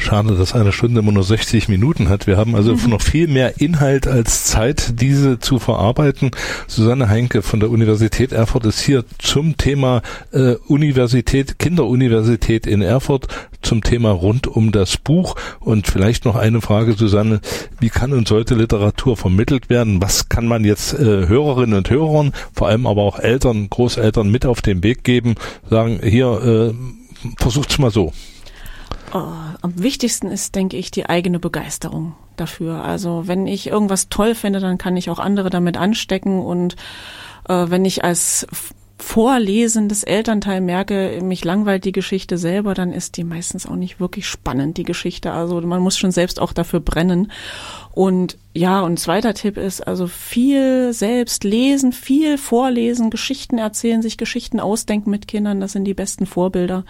[0.00, 2.26] Schade, dass eine Stunde immer nur 60 Minuten hat.
[2.26, 2.90] Wir haben also mhm.
[2.90, 6.30] noch viel mehr Inhalt als Zeit, diese zu verarbeiten.
[6.66, 13.28] Susanne Heinke von der Universität Erfurt ist hier zum Thema äh, Universität, Kinderuniversität in Erfurt,
[13.62, 15.36] zum Thema rund um das Buch.
[15.60, 17.40] Und vielleicht noch eine Frage, Susanne.
[17.78, 20.00] Wie kann und sollte Literatur vermittelt werden?
[20.00, 24.46] Was kann man jetzt äh, Hörerinnen und Hörern, vor allem aber auch Eltern, Großeltern mit
[24.46, 25.34] auf den Weg geben?
[25.68, 28.12] Sagen, hier, äh, versucht's mal so.
[29.12, 29.32] Oh,
[29.62, 32.84] am wichtigsten ist, denke ich, die eigene Begeisterung dafür.
[32.84, 36.76] Also wenn ich irgendwas toll finde, dann kann ich auch andere damit anstecken und
[37.48, 38.46] äh, wenn ich als
[39.00, 44.28] vorlesendes Elternteil merke, mich langweilt die Geschichte selber, dann ist die meistens auch nicht wirklich
[44.28, 45.32] spannend, die Geschichte.
[45.32, 47.32] Also man muss schon selbst auch dafür brennen.
[47.92, 54.18] Und ja, und zweiter Tipp ist also viel selbst lesen, viel vorlesen, Geschichten erzählen, sich
[54.18, 56.84] Geschichten ausdenken mit Kindern, das sind die besten Vorbilder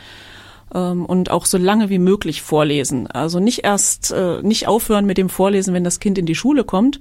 [0.74, 3.06] ähm, und auch so lange wie möglich vorlesen.
[3.06, 6.64] Also nicht erst, äh, nicht aufhören mit dem Vorlesen, wenn das Kind in die Schule
[6.64, 7.00] kommt,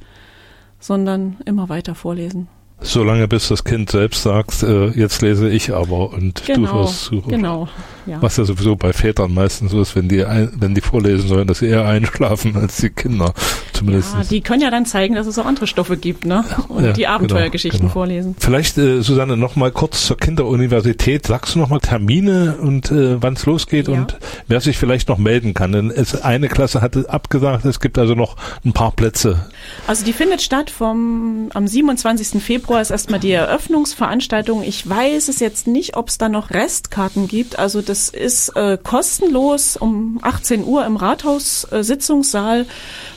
[0.80, 2.48] sondern immer weiter vorlesen.
[2.82, 7.02] Solange bis das Kind selbst sagt, äh, jetzt lese ich aber und genau, du wirst
[7.02, 7.22] zu.
[7.22, 7.68] Genau.
[8.06, 8.22] Ja.
[8.22, 11.46] Was ja sowieso bei Vätern meistens so ist, wenn die ein, wenn die vorlesen sollen,
[11.46, 13.34] dass sie eher einschlafen als die Kinder.
[13.74, 14.14] Zumindest.
[14.14, 16.44] Ja, die können ja dann zeigen, dass es auch andere Stoffe gibt, ne?
[16.70, 17.94] Und ja, die genau, Abenteuergeschichten genau, genau.
[17.94, 18.36] vorlesen.
[18.40, 21.28] Vielleicht, äh, Susanne, noch mal kurz zur Kinderuniversität.
[21.28, 24.18] Sagst du noch mal Termine und äh, wann es losgeht und
[24.48, 25.72] wer sich vielleicht noch melden kann?
[25.72, 29.46] Denn es, eine Klasse hatte abgesagt, es gibt also noch ein paar Plätze.
[29.86, 32.42] Also die findet statt vom am 27.
[32.42, 34.64] Februar ist erstmal die Eröffnungsveranstaltung.
[34.64, 37.60] Ich weiß es jetzt nicht, ob es da noch Restkarten gibt.
[37.60, 42.62] Also das das ist äh, kostenlos um 18 Uhr im Rathaus-Sitzungssaal.
[42.62, 42.66] Äh,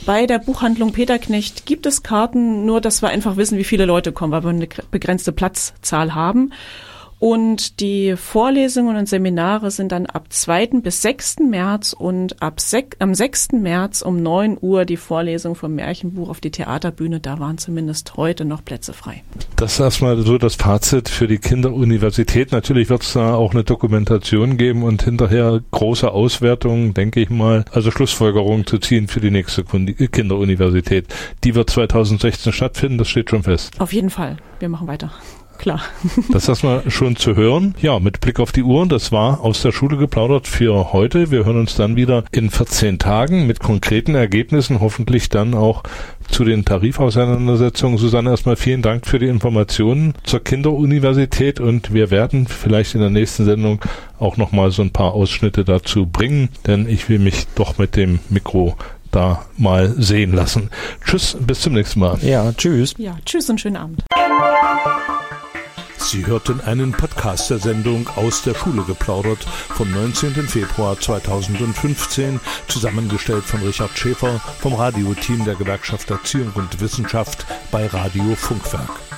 [0.04, 4.10] Bei der Buchhandlung Peterknecht gibt es Karten, nur dass wir einfach wissen, wie viele Leute
[4.10, 6.52] kommen, weil wir eine begrenzte Platzzahl haben.
[7.22, 10.80] Und die Vorlesungen und Seminare sind dann ab 2.
[10.82, 11.36] bis 6.
[11.48, 13.52] März und ab sek am 6.
[13.52, 17.20] März um 9 Uhr die Vorlesung vom Märchenbuch auf die Theaterbühne.
[17.20, 19.22] Da waren zumindest heute noch Plätze frei.
[19.54, 22.50] Das ist erstmal so das Fazit für die Kinderuniversität.
[22.50, 27.64] Natürlich wird es da auch eine Dokumentation geben und hinterher große Auswertungen, denke ich mal,
[27.70, 31.06] also Schlussfolgerungen zu ziehen für die nächste Kinderuniversität.
[31.44, 33.74] Die wird 2016 stattfinden, das steht schon fest.
[33.78, 34.38] Auf jeden Fall.
[34.58, 35.12] Wir machen weiter
[35.58, 35.80] klar.
[36.32, 37.74] Das ist erstmal schon zu hören.
[37.80, 41.30] Ja, mit Blick auf die Uhr, das war aus der Schule geplaudert für heute.
[41.30, 45.82] Wir hören uns dann wieder in 14 Tagen mit konkreten Ergebnissen, hoffentlich dann auch
[46.28, 47.98] zu den Tarifauseinandersetzungen.
[47.98, 53.10] Susanne, erstmal vielen Dank für die Informationen zur Kinderuniversität und wir werden vielleicht in der
[53.10, 53.80] nächsten Sendung
[54.18, 58.20] auch nochmal so ein paar Ausschnitte dazu bringen, denn ich will mich doch mit dem
[58.30, 58.76] Mikro
[59.12, 60.70] da mal sehen lassen.
[61.04, 62.18] Tschüss, bis zum nächsten Mal.
[62.22, 62.94] Ja, tschüss.
[62.98, 64.02] Ja, tschüss und schönen Abend.
[66.04, 70.34] Sie hörten einen Podcast der Sendung aus der Schule geplaudert vom 19.
[70.48, 78.34] Februar 2015, zusammengestellt von Richard Schäfer vom Radioteam der Gewerkschaft Erziehung und Wissenschaft bei Radio
[78.34, 79.11] Funkwerk.